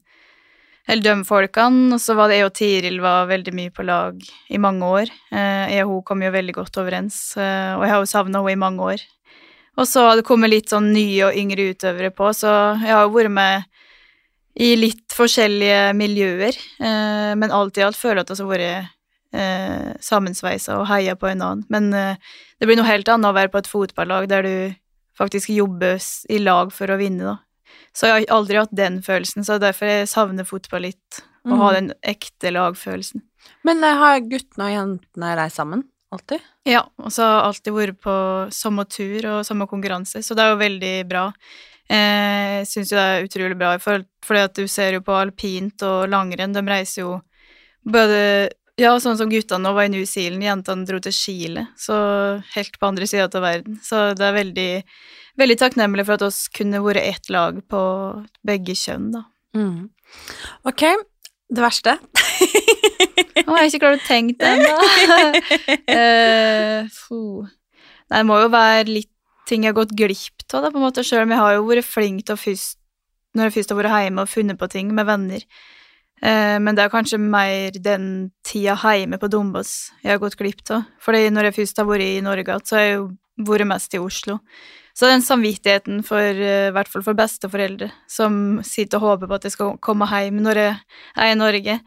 eller 0.86 1.02
de 1.02 1.26
folkene, 1.26 1.96
og 1.96 1.98
så 1.98 2.14
var 2.14 2.30
det 2.30 2.38
jeg 2.38 2.46
og 2.46 2.52
Tiril 2.54 3.00
var 3.02 3.26
veldig 3.26 3.52
mye 3.58 3.72
på 3.74 3.82
lag 3.82 4.20
i 4.22 4.58
mange 4.62 4.86
år. 4.86 5.10
Eh, 5.34 5.72
Jeg 5.74 5.82
og 5.82 5.90
hun 5.96 6.04
kom 6.06 6.22
jo 6.22 6.30
veldig 6.30 6.54
godt 6.54 6.78
overens, 6.78 7.16
eh, 7.34 7.72
og 7.74 7.82
jeg 7.82 7.90
har 7.90 8.04
jo 8.04 8.06
savna 8.06 8.38
henne 8.38 8.52
i 8.54 8.60
mange 8.60 8.86
år. 8.94 9.02
Og 9.76 9.88
så 9.90 10.06
har 10.06 10.14
det 10.16 10.24
kommet 10.28 10.52
litt 10.52 10.70
sånn 10.70 10.92
nye 10.94 11.26
og 11.26 11.34
yngre 11.34 11.72
utøvere 11.74 12.12
på, 12.14 12.30
så 12.30 12.78
jeg 12.78 12.94
har 12.94 13.02
jo 13.02 13.16
vært 13.18 13.34
med 13.34 13.66
i 14.56 14.70
litt 14.78 15.12
forskjellige 15.12 15.92
miljøer, 15.98 16.56
eh, 16.80 17.32
men 17.36 17.52
alt 17.52 17.76
i 17.78 17.84
alt 17.84 17.98
føler 17.98 18.22
jeg 18.22 18.26
at 18.26 18.30
vi 18.32 18.44
har 18.44 18.52
vært 18.52 18.92
eh, 19.36 19.90
sammensveisa 20.00 20.78
og 20.80 20.86
heia 20.88 21.16
på 21.18 21.28
en 21.28 21.42
annen. 21.44 21.64
Men 21.72 21.92
eh, 21.94 22.16
det 22.60 22.68
blir 22.68 22.78
noe 22.80 22.88
helt 22.88 23.08
annet 23.12 23.28
å 23.30 23.36
være 23.36 23.52
på 23.52 23.60
et 23.60 23.68
fotballag 23.70 24.28
der 24.32 24.46
du 24.46 24.56
faktisk 25.18 25.50
jobber 25.52 26.00
i 26.32 26.38
lag 26.40 26.72
for 26.72 26.92
å 26.92 26.98
vinne, 27.00 27.34
da. 27.34 27.36
Så 27.96 28.08
jeg 28.08 28.26
har 28.26 28.36
aldri 28.36 28.58
hatt 28.60 28.72
den 28.76 28.98
følelsen, 29.04 29.44
så 29.44 29.56
derfor 29.60 29.88
jeg 29.88 30.08
savner 30.12 30.44
fotball 30.48 30.88
litt. 30.90 31.22
Å 31.46 31.54
ha 31.60 31.68
Mm. 31.70 31.74
den 31.76 31.92
ekte 32.02 32.50
lagfølelsen. 32.50 33.22
Men 33.64 33.84
eh, 33.84 33.94
har 33.94 34.18
guttene 34.20 34.66
og 34.66 34.72
jentene 34.74 35.36
reist 35.38 35.56
sammen? 35.60 35.84
Alltid? 36.12 36.40
Ja, 36.66 36.80
og 36.98 37.12
så 37.14 37.22
har 37.22 37.44
alltid 37.46 37.72
vært 37.74 38.00
på 38.02 38.16
samme 38.50 38.84
tur 38.88 39.26
og 39.30 39.44
samme 39.46 39.66
konkurranse, 39.70 40.22
så 40.26 40.34
det 40.34 40.42
er 40.42 40.50
jo 40.54 40.58
veldig 40.64 40.94
bra. 41.08 41.32
Eh, 41.86 42.64
syns 42.66 42.90
jo 42.90 42.98
det 42.98 43.06
er 43.06 43.26
utrolig 43.28 43.56
bra, 43.58 43.76
for, 43.82 44.02
fordi 44.26 44.44
at 44.48 44.58
du 44.58 44.66
ser 44.70 44.96
jo 44.96 45.02
på 45.06 45.14
alpint 45.14 45.82
og 45.86 46.08
langrenn, 46.10 46.54
de 46.56 46.62
reiser 46.66 47.04
jo 47.04 47.18
både 47.86 48.20
ja, 48.76 48.90
sånn 49.00 49.16
som 49.16 49.30
guttene 49.30 49.62
nå 49.64 49.72
var 49.76 49.86
i 49.86 49.92
New 49.94 50.04
Zealand, 50.08 50.44
jentene 50.44 50.84
dro 50.88 50.98
til 51.00 51.14
Chile, 51.16 51.66
så 51.80 51.96
helt 52.52 52.76
på 52.80 52.88
andre 52.90 53.06
sida 53.08 53.28
av 53.30 53.44
verden. 53.44 53.78
Så 53.84 54.10
det 54.18 54.26
er 54.26 54.36
veldig, 54.36 54.70
veldig 55.40 55.58
takknemlig 55.62 56.04
for 56.04 56.18
at 56.18 56.26
oss 56.26 56.42
kunne 56.52 56.82
vært 56.84 57.06
ett 57.06 57.30
lag 57.32 57.62
på 57.70 57.82
begge 58.46 58.76
kjønn, 58.76 59.12
da. 59.14 59.24
Mm. 59.56 59.88
Ok, 60.68 60.84
det 61.48 61.64
verste. 61.64 61.96
Å, 61.96 63.46
jeg 63.46 63.46
har 63.46 63.68
ikke 63.70 63.82
klart 63.84 64.02
å 64.02 64.08
tenke 64.08 64.36
det 64.42 64.48
ennå. 64.58 64.76
Nei, 68.06 68.20
det 68.20 68.26
må 68.28 68.38
jo 68.42 68.52
være 68.52 68.90
litt 68.90 69.15
ting 69.46 69.64
jeg 69.64 69.74
har 69.74 69.78
gått 69.78 69.94
glipp 69.96 70.44
av, 70.52 70.64
da, 70.64 70.70
på 70.70 70.80
en 70.80 70.86
måte, 70.86 71.04
sjøl 71.06 71.24
om 71.24 71.34
jeg 71.34 71.42
har 71.42 71.56
jo 71.56 71.66
vært 71.68 71.88
flink 71.88 72.26
til 72.26 72.36
å 72.36 72.40
først 72.40 72.82
Når 73.36 73.50
jeg 73.50 73.52
først 73.58 73.72
har 73.72 73.76
vært 73.76 74.04
hjemme 74.06 74.22
og 74.24 74.30
funnet 74.32 74.56
på 74.56 74.66
ting 74.72 74.92
med 74.96 75.04
venner. 75.04 75.42
Eh, 76.24 76.56
men 76.56 76.72
det 76.72 76.86
er 76.86 76.88
kanskje 76.88 77.18
mer 77.20 77.74
den 77.84 78.30
tida 78.40 78.72
hjemme 78.80 79.18
på 79.20 79.28
Dombås 79.28 79.90
jeg 80.00 80.14
har 80.14 80.22
gått 80.22 80.38
glipp 80.40 80.62
av. 80.72 80.86
Fordi 81.04 81.28
når 81.28 81.50
jeg 81.50 81.56
først 81.58 81.82
har 81.82 81.88
vært 81.90 82.06
i 82.06 82.24
Norge 82.24 82.56
så 82.64 82.78
har 82.78 82.86
jeg 82.86 82.94
jo 82.94 83.04
vært 83.50 83.68
mest 83.68 83.92
i 83.92 84.00
Oslo. 84.00 84.38
Så 84.96 85.10
den 85.10 85.20
samvittigheten 85.20 86.00
for, 86.06 86.18
eh, 86.18 86.68
i 86.70 86.72
hvert 86.72 86.88
fall 86.88 87.04
for 87.04 87.18
besteforeldre, 87.18 87.90
som 88.08 88.62
sitter 88.64 88.96
og 88.96 89.10
håper 89.10 89.28
på 89.28 89.36
at 89.36 89.44
jeg 89.44 89.52
skal 89.52 89.76
komme 89.76 90.08
hjem 90.08 90.40
når 90.40 90.56
jeg 90.62 90.76
er 91.16 91.32
i 91.32 91.36
Norge, 91.36 91.80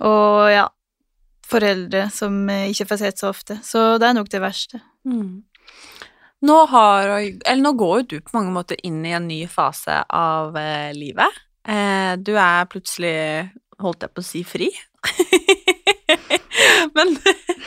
og 0.00 0.50
ja, 0.50 0.66
foreldre 1.46 2.08
som 2.10 2.48
eh, 2.50 2.66
ikke 2.72 2.88
får 2.90 2.98
sett 3.04 3.22
så 3.22 3.30
ofte. 3.30 3.60
Så 3.62 4.00
det 4.02 4.08
er 4.08 4.18
nok 4.18 4.30
det 4.32 4.42
verste. 4.42 4.82
Mm. 5.06 5.44
Nå 6.40 6.56
har 6.70 7.08
Eller 7.18 7.62
nå 7.62 7.72
går 7.78 7.94
jo 8.00 8.06
du 8.12 8.20
på 8.20 8.36
mange 8.36 8.52
måter 8.54 8.78
inn 8.86 9.00
i 9.06 9.14
en 9.16 9.26
ny 9.28 9.40
fase 9.50 10.02
av 10.14 10.56
eh, 10.58 10.92
livet. 10.94 11.40
Eh, 11.68 12.14
du 12.16 12.34
er 12.38 12.68
plutselig, 12.70 13.50
holdt 13.82 14.06
jeg 14.06 14.14
på 14.14 14.22
å 14.22 14.28
si, 14.28 14.44
fri. 14.46 14.70
Men 16.96 17.16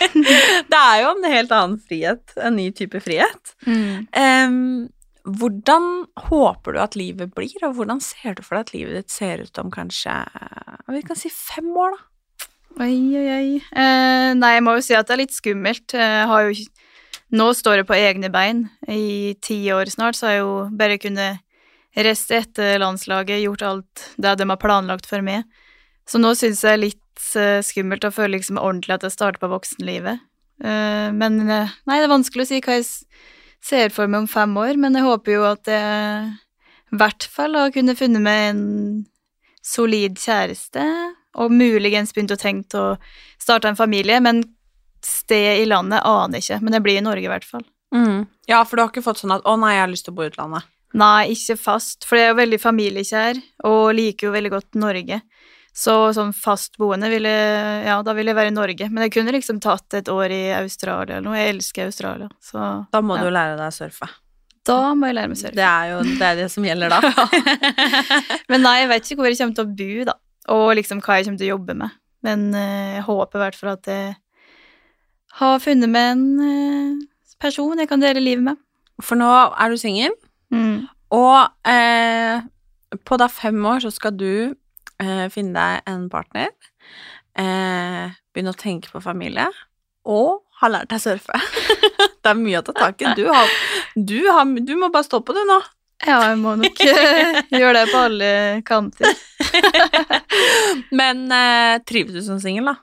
det 0.71 0.79
er 0.79 1.03
jo 1.03 1.12
en 1.12 1.27
helt 1.27 1.53
annen 1.55 1.77
frihet, 1.84 2.34
en 2.39 2.57
ny 2.57 2.69
type 2.75 3.03
frihet. 3.03 3.53
Em, 3.67 4.57
hvordan 5.27 5.89
håper 6.29 6.75
du 6.75 6.81
at 6.81 6.97
livet 6.97 7.36
blir, 7.38 7.60
og 7.67 7.75
hvordan 7.77 8.01
ser 8.03 8.39
du 8.39 8.41
for 8.45 8.57
deg 8.57 8.65
at 8.65 8.73
livet 8.75 8.97
ditt 8.97 9.13
ser 9.13 9.43
ut 9.45 9.62
om 9.62 9.69
kanskje 9.73 10.15
vi 10.91 11.03
kan 11.07 11.19
si 11.19 11.29
fem 11.31 11.69
år, 11.77 11.93
da? 11.95 12.07
Oi, 12.81 12.95
oi, 13.19 13.27
oi. 13.36 13.55
Eh, 13.75 14.31
nei, 14.39 14.53
jeg 14.55 14.63
må 14.63 14.77
jo 14.77 14.84
si 14.86 14.95
at 14.95 15.10
det 15.10 15.15
er 15.15 15.21
litt 15.25 15.36
skummelt. 15.36 15.91
Jeg 15.91 16.27
har 16.31 16.45
jo 16.47 16.53
ikke 16.55 16.81
Nå 17.32 17.48
står 17.56 17.82
jeg 17.82 17.88
på 17.88 17.96
egne 17.96 18.30
bein. 18.32 18.65
I 18.91 19.38
ti 19.44 19.63
år 19.72 19.91
snart 19.94 20.17
så 20.20 20.28
har 20.28 20.34
jeg 20.36 20.44
jo 20.44 20.56
bare 20.78 21.00
kunnet 21.00 21.39
reiste 21.96 22.38
etter 22.39 22.80
landslaget, 22.80 23.44
gjort 23.44 23.63
alt 23.67 24.04
det 24.22 24.36
de 24.39 24.48
har 24.48 24.60
planlagt 24.60 25.08
for 25.08 25.24
meg. 25.24 25.48
Så 26.08 26.20
nå 26.20 26.34
syns 26.36 26.63
jeg 26.63 26.67
det 26.67 26.74
er 26.74 26.84
litt 26.86 27.30
eh, 27.39 27.60
skummelt 27.63 28.08
å 28.08 28.13
føle 28.15 28.38
liksom 28.38 28.60
ordentlig 28.60 28.98
at 28.98 29.08
jeg 29.08 29.15
starter 29.15 29.44
på 29.44 29.52
voksenlivet. 29.52 30.24
Eh, 30.63 31.10
men 31.15 31.39
eh, 31.48 31.72
nei, 31.88 32.00
det 32.00 32.08
er 32.08 32.12
vanskelig 32.12 32.48
å 32.48 32.52
si 32.52 32.62
hva 32.63 32.80
jeg 32.80 32.89
ser 33.62 33.94
for 33.94 34.12
meg 34.12 34.26
om 34.26 34.32
fem 34.32 34.56
år, 34.58 34.80
men 34.82 34.98
jeg 34.98 35.08
håper 35.08 35.36
jo 35.38 35.48
at 35.52 35.70
jeg 35.70 36.32
i 36.91 37.00
hvert 37.00 37.28
fall 37.32 37.56
har 37.56 37.72
kunnet 37.72 38.00
funnet 38.00 38.24
meg 38.24 38.48
en 38.50 38.63
solid 39.63 40.17
kjæreste, 40.20 40.84
og 41.39 41.54
muligens 41.54 42.12
begynt 42.12 42.34
å 42.36 42.39
tenke 42.39 42.80
å 42.80 42.88
starte 43.39 43.70
en 43.70 43.80
familie, 43.80 44.17
men 44.20 44.41
sted 45.05 45.61
i 45.61 45.65
landet 45.65 46.01
aner 46.05 46.39
ikke, 46.39 46.61
men 46.61 46.71
det 46.73 46.81
blir 46.83 46.97
i 46.99 47.05
Norge 47.05 47.23
i 47.25 47.31
hvert 47.31 47.45
fall. 47.47 47.63
Mm. 47.95 48.25
Ja, 48.47 48.63
for 48.63 48.75
du 48.77 48.83
har 48.83 48.89
ikke 48.91 49.03
fått 49.03 49.19
sånn 49.23 49.33
at 49.35 49.43
'å 49.43 49.57
nei, 49.59 49.73
jeg 49.75 49.81
har 49.81 49.87
lyst 49.91 50.05
til 50.05 50.13
å 50.13 50.15
bo 50.15 50.23
i 50.23 50.29
utlandet'. 50.29 50.63
Nei, 50.93 51.29
ikke 51.31 51.57
fast, 51.57 52.03
for 52.05 52.17
jeg 52.17 52.25
er 52.25 52.33
jo 52.33 52.41
veldig 52.41 52.59
familiekjær, 52.59 53.41
og 53.63 53.93
liker 53.95 54.27
jo 54.27 54.31
veldig 54.33 54.51
godt 54.51 54.75
Norge. 54.75 55.21
Så 55.73 56.11
sånn 56.13 56.33
fast 56.35 56.75
boende 56.77 57.07
ville 57.09 57.29
Ja, 57.85 58.01
da 58.03 58.11
ville 58.13 58.31
jeg 58.31 58.35
være 58.35 58.47
i 58.51 58.57
Norge, 58.57 58.89
men 58.91 59.03
jeg 59.03 59.11
kunne 59.13 59.31
liksom 59.31 59.61
tatt 59.61 59.93
et 59.93 60.09
år 60.11 60.29
i 60.29 60.51
Australia 60.51 61.15
eller 61.15 61.21
noe. 61.29 61.37
Jeg 61.37 61.55
elsker 61.55 61.85
Australia, 61.85 62.27
så 62.43 62.87
Da 62.91 62.99
må 63.01 63.15
Ja. 63.17 63.23
du 63.23 63.29
lære 63.31 63.55
deg 63.57 63.67
å 63.71 63.71
surfe. 63.71 64.09
da 64.65 64.93
må 64.93 65.07
jeg 65.07 65.15
lære 65.15 65.27
meg 65.29 65.37
å 65.37 65.41
surfe. 65.41 65.55
Det 65.55 65.63
er 65.63 65.85
jo 65.91 66.03
det, 66.03 66.21
er 66.21 66.35
det 66.35 66.51
som 66.51 66.63
gjelder 66.63 66.89
da. 66.89 66.99
Men 68.49 68.61
nei, 68.61 68.81
jeg 68.81 68.89
vet 68.89 69.03
ikke 69.03 69.17
hvor 69.21 69.31
jeg 69.31 69.37
kommer 69.39 69.55
til 69.55 69.65
å 69.65 69.75
bo, 69.77 70.03
da, 70.11 70.13
og 70.49 70.75
liksom 70.75 71.01
hva 71.01 71.17
jeg 71.17 71.25
kommer 71.25 71.37
til 71.41 71.47
å 71.49 71.57
jobbe 71.57 71.75
med. 71.75 71.91
Men 72.23 72.53
eh, 72.53 72.95
jeg 72.99 73.03
håper 73.07 73.39
i 73.39 73.43
hvert 73.45 73.55
fall 73.57 73.69
at 73.73 73.83
jeg 73.89 74.15
har 75.39 75.60
funnet 75.63 75.89
meg 75.89 76.12
en 76.15 76.26
eh, 76.46 77.06
person 77.41 77.80
jeg 77.80 77.88
kan 77.89 78.02
dele 78.04 78.22
livet 78.24 78.44
med. 78.52 78.60
For 79.02 79.15
nå 79.20 79.30
er 79.32 79.70
du 79.74 79.78
singel, 79.82 80.13
Mm. 80.52 80.82
og 81.15 81.48
eh, 81.72 82.41
på 83.08 83.17
da 83.17 83.28
fem 83.32 83.56
år 83.65 83.80
så 83.86 83.91
skal 83.96 84.12
du 84.20 84.52
eh, 85.00 85.28
finne 85.32 85.54
deg 85.56 85.86
en 85.88 86.10
partner, 86.12 86.50
eh, 87.39 88.12
begynne 88.36 88.52
å 88.52 88.60
tenke 88.60 88.91
på 88.91 89.00
familie, 89.02 89.46
og 90.04 90.41
ha 90.60 90.67
lært 90.67 90.91
deg 90.91 91.00
surfe. 91.00 91.39
det 92.22 92.34
er 92.34 92.36
mye 92.38 92.60
å 92.60 92.65
ta 92.67 92.76
tak 92.76 93.00
i. 93.02 93.13
Du, 93.15 93.24
har, 93.32 93.48
du, 93.96 94.20
har, 94.28 94.44
du 94.60 94.76
må 94.76 94.91
bare 94.91 95.08
stå 95.08 95.22
på 95.24 95.34
det 95.39 95.48
nå. 95.48 95.62
Ja, 96.06 96.20
jeg 96.34 96.38
må 96.44 96.58
nok 96.60 96.80
eh, 96.84 97.39
gjøre 97.62 97.74
det 97.80 97.88
på 97.94 98.04
alle 98.10 98.30
kanter. 98.67 99.15
Men 101.00 101.26
eh, 101.32 101.80
trives 101.88 102.13
du 102.15 102.22
som 102.26 102.39
singel, 102.44 102.72
da? 102.74 102.76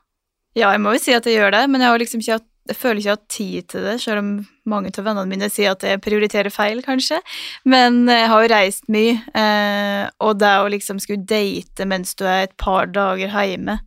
Ja, 0.56 0.70
jeg 0.72 0.80
må 0.82 0.94
jo 0.94 1.02
si 1.02 1.12
at 1.14 1.26
jeg 1.28 1.38
gjør 1.38 1.52
det, 1.54 1.64
men 1.70 1.84
jeg 1.84 1.92
har 1.92 2.00
liksom 2.00 2.22
ikke 2.24 2.40
jeg 2.68 2.76
føler 2.76 3.00
ikke 3.00 3.08
jeg 3.08 3.16
har 3.16 3.32
tid 3.32 3.68
til 3.72 3.86
det, 3.86 3.94
selv 4.02 4.20
om 4.20 4.30
mange 4.68 4.90
av 4.92 5.06
vennene 5.06 5.30
mine 5.30 5.48
sier 5.48 5.72
at 5.72 5.84
jeg 5.86 6.02
prioriterer 6.04 6.52
feil, 6.52 6.82
kanskje. 6.84 7.20
Men 7.64 8.02
jeg 8.12 8.26
har 8.28 8.44
jo 8.44 8.50
reist 8.52 8.84
mye, 8.92 9.14
eh, 9.32 10.02
og 10.24 10.36
det 10.42 10.52
å 10.60 10.68
liksom 10.68 11.00
skulle 11.00 11.24
date 11.24 11.86
mens 11.88 12.12
du 12.18 12.26
er 12.28 12.44
et 12.44 12.56
par 12.60 12.90
dager 12.92 13.32
hjemme, 13.32 13.78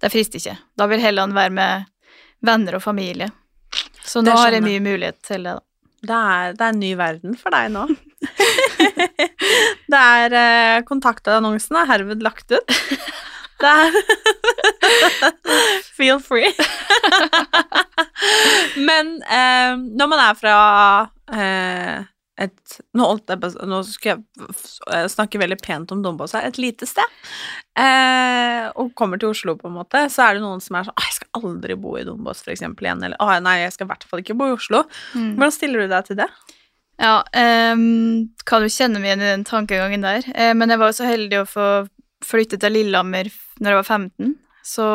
det 0.00 0.12
frister 0.12 0.40
ikke. 0.40 0.58
Da 0.76 0.88
vil 0.90 1.00
heller 1.00 1.32
være 1.32 1.54
med 1.56 1.88
venner 2.44 2.76
og 2.76 2.84
familie. 2.84 3.30
Så 4.04 4.20
nå 4.24 4.36
har 4.36 4.52
jeg 4.52 4.64
mye 4.68 4.84
mulighet 4.84 5.20
til 5.24 5.48
det, 5.48 5.56
da. 5.56 5.64
Det 6.00 6.16
er, 6.16 6.54
det 6.56 6.64
er 6.64 6.72
en 6.72 6.80
ny 6.80 6.90
verden 6.96 7.34
for 7.36 7.52
deg 7.52 7.72
nå. 7.74 7.82
det 9.92 10.00
er 10.00 10.36
eh, 10.40 10.76
Kontaktannonsen 10.88 11.76
er 11.76 11.90
herved 11.92 12.24
lagt 12.24 12.52
ut. 12.56 12.76
Det 13.60 13.70
er 13.70 13.90
Feel 15.96 16.20
free. 16.24 16.52
Men 18.80 19.18
eh, 19.22 19.74
når 19.76 20.08
man 20.10 20.22
er 20.22 20.38
fra 20.38 20.54
eh, 21.34 22.06
et 22.40 22.76
Nå, 22.96 23.04
holdt 23.04 23.28
jeg 23.28 23.40
på- 23.42 23.66
nå 23.68 23.80
skal 23.84 24.10
jeg 24.14 24.20
eh, 24.94 25.06
snakke 25.12 25.40
veldig 25.42 25.58
pent 25.60 25.92
om 25.92 26.00
Dombås 26.04 26.32
her. 26.36 26.46
Et 26.48 26.60
lite 26.62 26.88
sted. 26.88 27.04
Eh, 27.76 28.70
og 28.80 28.94
kommer 28.96 29.20
til 29.20 29.32
Oslo, 29.34 29.56
på 29.60 29.68
en 29.68 29.76
måte, 29.76 30.06
så 30.12 30.24
er 30.30 30.38
det 30.38 30.44
noen 30.44 30.62
som 30.64 30.78
er 30.80 30.88
sånn 30.88 30.96
«Å, 30.96 31.04
'Jeg 31.04 31.18
skal 31.18 31.42
aldri 31.42 31.76
bo 31.80 31.96
i 32.00 32.04
Dombås', 32.08 32.40
for 32.44 32.52
eksempel, 32.54 32.88
igjen. 32.88 33.04
Eller 33.04 33.20
'Å, 33.20 33.42
nei, 33.44 33.58
jeg 33.66 33.72
skal 33.76 33.86
i 33.86 33.92
hvert 33.92 34.08
fall 34.08 34.20
ikke 34.24 34.38
bo 34.40 34.48
i 34.48 34.56
Oslo'. 34.56 34.86
Mm. 35.14 35.34
Hvordan 35.36 35.52
stiller 35.58 35.84
du 35.84 35.88
deg 35.92 36.06
til 36.08 36.16
det? 36.22 36.30
Ja, 37.00 37.14
um, 37.72 38.28
kan 38.44 38.60
jo 38.64 38.68
kjenne 38.72 39.00
meg 39.00 39.08
igjen 39.12 39.22
i 39.24 39.30
den 39.36 39.44
tankegangen 39.48 40.02
der. 40.04 40.24
Eh, 40.34 40.52
men 40.56 40.68
jeg 40.72 40.78
var 40.80 40.90
jo 40.92 40.98
så 41.00 41.08
heldig 41.08 41.38
å 41.44 41.48
få 41.48 41.68
flytte 42.24 42.58
til 42.60 42.74
Lillehammer 42.76 43.30
når 43.60 43.72
jeg 43.72 43.80
var 43.80 43.88
15. 43.88 44.34
Så 44.66 44.86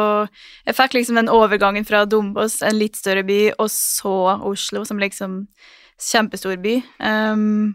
jeg 0.65 0.77
fikk 0.77 0.97
liksom 0.97 1.17
den 1.19 1.31
overgangen 1.31 1.87
fra 1.87 2.03
Dombås, 2.09 2.59
en 2.63 2.77
litt 2.77 2.99
større 2.99 3.25
by, 3.25 3.39
og 3.57 3.71
så 3.73 4.37
Oslo, 4.45 4.83
som 4.85 5.01
liksom 5.01 5.39
kjempestor 6.01 6.59
by. 6.61 6.75
Um, 6.99 7.73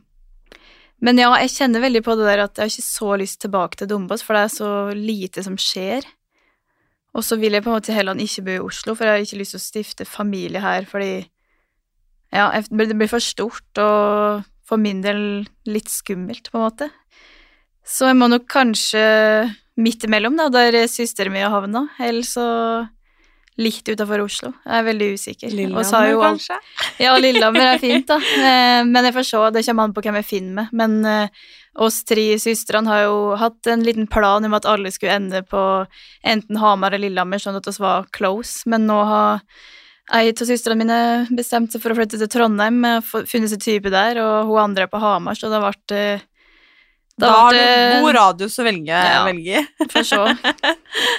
men 1.01 1.19
ja, 1.21 1.33
jeg 1.43 1.55
kjenner 1.57 1.83
veldig 1.83 2.03
på 2.05 2.15
det 2.19 2.29
der 2.29 2.45
at 2.45 2.59
jeg 2.59 2.69
har 2.69 2.73
ikke 2.73 2.87
så 2.87 3.11
lyst 3.21 3.41
tilbake 3.43 3.81
til 3.81 3.91
Dombås, 3.91 4.23
for 4.25 4.37
det 4.37 4.47
er 4.47 4.55
så 4.55 4.71
lite 4.97 5.45
som 5.47 5.59
skjer. 5.61 6.07
Og 7.17 7.27
så 7.27 7.41
vil 7.41 7.57
jeg 7.57 7.65
på 7.65 7.73
en 7.73 7.79
måte 7.81 7.95
heller 7.97 8.21
ikke 8.23 8.45
bo 8.47 8.55
i 8.55 8.65
Oslo, 8.69 8.95
for 8.95 9.09
jeg 9.09 9.17
har 9.17 9.27
ikke 9.27 9.41
lyst 9.41 9.57
til 9.57 9.61
å 9.61 9.67
stifte 9.67 10.07
familie 10.07 10.63
her, 10.63 10.87
fordi 10.87 11.25
ja, 12.31 12.47
det 12.55 12.95
blir 12.95 13.11
for 13.11 13.25
stort 13.25 13.81
og 13.83 14.45
for 14.71 14.79
min 14.79 15.01
del 15.03 15.49
litt 15.67 15.91
skummelt, 15.91 16.53
på 16.53 16.61
en 16.61 16.67
måte. 16.69 16.91
Så 17.91 18.07
jeg 18.07 18.19
må 18.21 18.29
nok 18.31 18.47
kanskje 18.51 19.03
midt 19.81 20.05
imellom, 20.07 20.37
da, 20.39 20.49
der 20.53 20.85
søsteren 20.91 21.35
min 21.35 21.43
har 21.43 21.55
havna, 21.55 21.87
eller 21.99 22.27
så 22.27 22.47
litt 23.61 23.89
utafor 23.91 24.23
Oslo. 24.25 24.53
Jeg 24.65 24.77
er 24.79 24.85
veldig 24.87 25.09
usikker. 25.19 25.53
Lillehammer, 25.53 26.15
kanskje? 26.23 26.59
Ja, 27.03 27.17
Lillehammer 27.21 27.75
er 27.75 27.81
fint, 27.83 28.07
da. 28.09 28.21
Eh, 28.51 28.83
Men 28.89 29.09
jeg 29.09 29.17
får 29.17 29.27
se, 29.29 29.41
det 29.57 29.65
kommer 29.67 29.89
an 29.89 29.97
på 29.97 30.05
hvem 30.07 30.21
jeg 30.21 30.29
finner 30.29 30.55
med. 30.61 30.71
Men 30.81 30.95
eh, 31.09 31.43
oss 31.85 32.01
tre 32.09 32.25
søstrene 32.41 32.91
har 32.91 33.03
jo 33.09 33.19
hatt 33.41 33.69
en 33.73 33.85
liten 33.87 34.09
plan 34.11 34.47
om 34.47 34.57
at 34.57 34.69
alle 34.69 34.93
skulle 34.95 35.19
ende 35.19 35.43
på 35.47 35.65
enten 36.27 36.63
Hamar 36.63 36.95
eller 36.95 37.09
Lillehammer, 37.09 37.43
sånn 37.43 37.59
at 37.59 37.69
vi 37.69 37.77
var 37.83 38.09
close, 38.17 38.65
men 38.71 38.89
nå 38.89 38.97
har 39.11 39.45
ei 40.17 40.33
av 40.33 40.41
søstrene 40.43 40.81
mine 40.81 41.01
bestemt 41.37 41.71
seg 41.71 41.83
for 41.85 41.93
å 41.93 41.99
flytte 42.01 42.19
til 42.19 42.33
Trondheim, 42.33 42.81
eh, 42.87 43.05
funnet 43.05 43.53
seg 43.53 43.63
type 43.67 43.93
der, 43.93 44.23
og 44.25 44.49
hun 44.51 44.65
andre 44.71 44.89
er 44.89 44.93
på 44.93 45.03
Hamar, 45.03 45.39
så 45.39 45.53
det 45.53 45.61
ble 45.67 46.09
eh, 47.21 47.29
Da 47.29 47.31
har 47.37 47.57
du 47.57 48.05
god 48.05 48.15
radius 48.17 48.59
å 48.59 48.65
velge, 48.67 49.01
Ja. 49.01 49.25
velge 49.27 49.61
i. 49.61 49.65
Får 49.93 50.07
se 50.09 50.21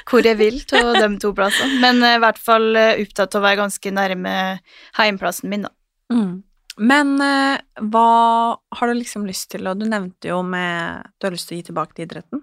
hvor 0.10 0.26
jeg 0.28 0.38
vil 0.40 0.60
til 0.68 0.94
de 0.98 1.10
to 1.22 1.32
plassene. 1.38 1.80
Men 1.84 2.02
eh, 2.04 2.18
i 2.18 2.22
hvert 2.24 2.40
fall 2.42 2.76
eh, 2.76 3.02
opptatt 3.04 3.36
av 3.38 3.42
å 3.42 3.46
være 3.46 3.62
ganske 3.62 3.92
nærme 3.96 4.34
heimplassen 4.98 5.50
min, 5.52 5.68
da. 5.68 5.72
Mm. 6.12 6.44
Men 6.82 7.12
eh, 7.22 7.58
hva 7.92 8.06
har 8.80 8.88
du 8.92 8.96
liksom 8.98 9.26
lyst 9.28 9.50
til, 9.54 9.68
og 9.70 9.80
du 9.80 9.86
nevnte 9.86 10.32
jo 10.32 10.42
med 10.44 11.04
Du 11.20 11.28
har 11.28 11.36
lyst 11.36 11.50
til 11.50 11.58
å 11.58 11.62
gi 11.62 11.68
tilbake 11.70 11.94
til 11.98 12.08
idretten. 12.08 12.42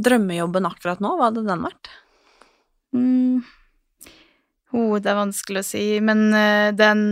Drømmejobben 0.00 0.66
akkurat 0.66 1.00
nå, 1.04 1.12
hva 1.18 1.28
hadde 1.30 1.44
den 1.46 1.62
vært? 1.68 1.92
Mm. 2.94 3.44
Oh, 4.74 4.96
det 4.98 5.06
er 5.12 5.20
vanskelig 5.20 5.60
å 5.62 5.66
si, 5.68 5.84
men 6.02 6.32
den 6.74 7.04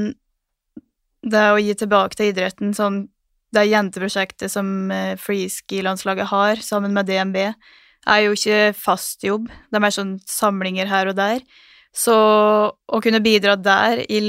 Det 1.23 1.43
å 1.55 1.61
gi 1.63 1.75
tilbake 1.79 2.19
til 2.19 2.33
idretten, 2.33 2.73
sånn 2.75 3.05
det 3.53 3.69
jenteprosjektet 3.69 4.53
som 4.53 4.91
uh, 4.93 5.15
freeski-landslaget 5.21 6.31
har, 6.33 6.63
sammen 6.65 6.95
med 6.97 7.09
DNB, 7.11 7.39
er 8.03 8.25
jo 8.25 8.33
ikke 8.35 8.73
fast 8.75 9.23
jobb. 9.27 9.47
Det 9.71 9.79
er 9.79 9.85
mer 9.85 9.95
sånn 9.95 10.17
samlinger 10.27 10.91
her 10.91 11.13
og 11.13 11.19
der. 11.19 11.45
Så 11.93 12.15
å 12.73 13.01
kunne 13.05 13.21
bidra 13.23 13.55
der 13.61 14.01
i, 14.09 14.21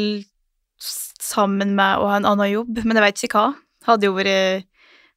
sammen 1.24 1.74
med 1.78 2.02
å 2.02 2.10
ha 2.12 2.20
en 2.20 2.28
annen 2.28 2.52
jobb, 2.52 2.84
men 2.84 3.00
jeg 3.00 3.06
vet 3.08 3.26
ikke 3.28 3.40
hva, 3.40 3.54
hadde 3.88 4.10
jo 4.10 4.18
vært 4.18 4.68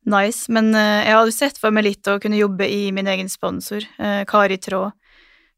nice. 0.07 0.47
Men 0.53 0.71
eh, 0.75 1.07
jeg 1.09 1.19
hadde 1.19 1.35
sett 1.35 1.59
for 1.61 1.75
meg 1.75 1.89
litt 1.89 2.11
å 2.11 2.19
kunne 2.23 2.39
jobbe 2.39 2.69
i 2.71 2.91
min 2.95 3.11
egen 3.11 3.31
sponsor, 3.33 3.87
eh, 3.99 4.23
Kari 4.29 4.61
Tråd, 4.63 4.95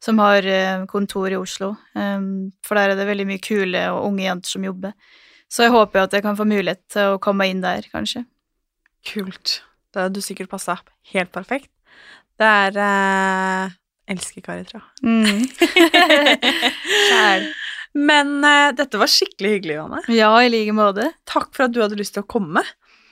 som 0.04 0.20
har 0.22 0.46
eh, 0.46 0.84
kontor 0.90 1.32
i 1.32 1.38
Oslo. 1.38 1.74
Um, 1.94 2.50
for 2.64 2.78
der 2.78 2.94
er 2.94 2.98
det 2.98 3.08
veldig 3.08 3.28
mye 3.28 3.42
kule 3.42 3.84
og 3.92 4.08
unge 4.12 4.24
jenter 4.24 4.56
som 4.56 4.66
jobber. 4.66 4.96
Så 5.48 5.64
jeg 5.64 5.74
håper 5.74 6.04
at 6.04 6.16
jeg 6.16 6.24
kan 6.24 6.36
få 6.36 6.48
mulighet 6.48 6.82
til 6.92 7.14
å 7.14 7.22
komme 7.22 7.48
inn 7.48 7.62
der, 7.64 7.86
kanskje. 7.92 8.24
Kult. 9.06 9.60
Da 9.94 10.02
hadde 10.06 10.18
du 10.18 10.22
sikkert 10.24 10.50
passa 10.52 10.78
helt 11.12 11.32
perfekt. 11.34 11.70
Det 12.38 12.46
er 12.46 12.76
eh, 12.82 13.70
Elsker 14.12 14.42
Kari 14.44 14.64
Tra. 14.68 14.80
Mm. 15.02 15.48
Men 18.08 18.44
eh, 18.44 18.74
dette 18.78 19.00
var 19.00 19.10
skikkelig 19.10 19.50
hyggelig, 19.56 19.74
Johanne. 19.78 20.00
Ja, 20.12 20.30
i 20.42 20.50
like 20.52 20.72
måte. 20.76 21.04
Takk 21.28 21.50
for 21.56 21.62
at 21.66 21.74
du 21.74 21.80
hadde 21.82 21.98
lyst 21.98 22.14
til 22.16 22.24
å 22.24 22.30
komme. 22.30 22.62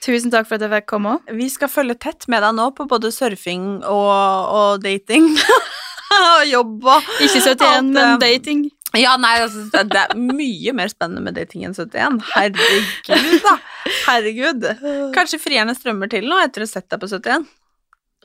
Tusen 0.05 0.31
takk 0.31 0.45
for 0.47 0.55
at 0.57 0.63
jeg 0.63 0.71
fikk 0.75 0.89
komme. 0.93 1.13
Vi 1.33 1.47
skal 1.51 1.69
følge 1.71 1.95
tett 1.99 2.27
med 2.31 2.39
deg 2.45 2.53
nå 2.55 2.65
på 2.77 2.83
både 2.89 3.11
surfing 3.11 3.65
og, 3.81 4.13
og 4.53 4.83
dating. 4.85 5.25
og 6.17 6.45
jobb 6.47 6.85
og 6.87 6.99
Ikke 7.25 7.41
71, 7.41 7.67
Alt, 7.67 7.91
men 7.91 8.19
dating. 8.21 8.59
Ja, 8.95 9.17
nei, 9.19 9.33
altså, 9.43 9.65
det 9.91 9.99
er 9.99 10.13
mye 10.15 10.73
mer 10.75 10.87
spennende 10.91 11.21
med 11.25 11.35
dating 11.35 11.65
enn 11.67 11.75
71. 11.75 12.21
Herregud, 12.31 13.41
da. 13.43 13.55
Herregud. 14.07 14.67
Kanskje 15.15 15.41
frierne 15.43 15.75
strømmer 15.75 16.09
til 16.11 16.27
nå 16.29 16.39
etter 16.45 16.63
å 16.63 16.67
ha 16.67 16.71
sett 16.71 16.87
deg 16.93 17.01
på 17.01 17.09
71. 17.11 17.47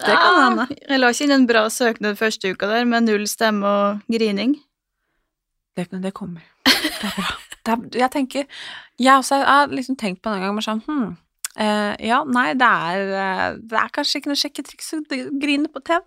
Det 0.02 0.14
kan 0.16 0.38
hende. 0.38 0.66
Ja, 0.70 0.76
Jeg 0.94 1.02
la 1.02 1.10
ikke 1.12 1.26
inn 1.26 1.34
en 1.34 1.48
bra 1.50 1.64
søknad 1.70 2.18
første 2.20 2.52
uka 2.54 2.70
der, 2.70 2.86
med 2.88 3.08
null 3.08 3.26
stemme 3.30 3.68
og 3.68 4.06
grining. 4.12 4.54
Det, 5.76 5.88
det 6.04 6.14
kommer. 6.16 6.46
Det 6.64 7.10
er 7.10 7.16
bra. 7.18 7.34
Det 7.62 7.72
er, 7.72 7.82
jeg 7.94 8.10
tenker 8.10 8.46
Jeg 8.98 9.20
også 9.20 9.36
har 9.46 9.70
liksom 9.70 9.96
tenkt 9.96 10.22
på 10.22 10.32
en 10.32 10.42
gang, 10.42 10.54
men 10.56 10.64
sånn 10.64 10.80
hm, 10.82 11.12
eh, 11.62 11.92
Ja, 12.08 12.22
nei, 12.26 12.48
det 12.58 12.66
er, 12.68 13.12
eh, 13.22 13.44
det 13.70 13.78
er 13.78 13.92
kanskje 13.94 14.18
ikke 14.20 14.32
noe 14.32 14.40
sjekketriks 14.40 14.92
å 14.98 15.02
grine 15.42 15.70
på 15.70 15.82
TV. 15.86 16.02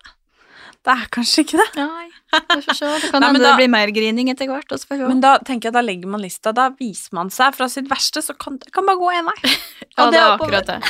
Det 0.85 0.93
er 0.93 1.07
kanskje 1.13 1.41
ikke 1.45 1.57
det. 1.57 1.65
Nei, 1.79 2.07
vi 2.51 2.59
får 2.67 2.77
se. 2.77 2.89
Det 3.01 3.09
kan 3.13 3.25
hende 3.25 3.41
det 3.41 3.53
blir 3.57 3.71
mer 3.73 3.91
grining 3.93 4.29
etter 4.29 4.51
hvert. 4.51 4.75
Men 5.01 5.23
da 5.23 5.35
tenker 5.41 5.71
jeg 5.71 5.77
da 5.77 5.81
legger 5.85 6.11
man 6.13 6.21
lista. 6.21 6.53
Da 6.53 6.69
viser 6.77 7.17
man 7.17 7.33
seg 7.33 7.57
fra 7.57 7.69
sitt 7.71 7.89
verste, 7.89 8.21
så 8.25 8.37
kan 8.37 8.59
det 8.61 8.73
kan 8.75 8.85
bare 8.85 9.01
gå 9.01 9.13
én 9.17 9.31
vei. 9.31 9.55
ja, 9.97 10.09
det 10.13 10.21
er 10.21 10.35
akkurat 10.35 10.69
det. 10.69 10.81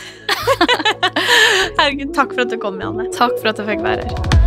Herregud, 1.79 2.11
takk 2.17 2.35
for 2.35 2.43
at 2.43 2.51
du 2.51 2.59
kom, 2.59 2.81
Janne. 2.83 3.07
Takk 3.15 3.39
for 3.39 3.53
at 3.53 3.63
jeg 3.63 3.71
fikk 3.71 3.87
være 3.87 4.09
her. 4.11 4.44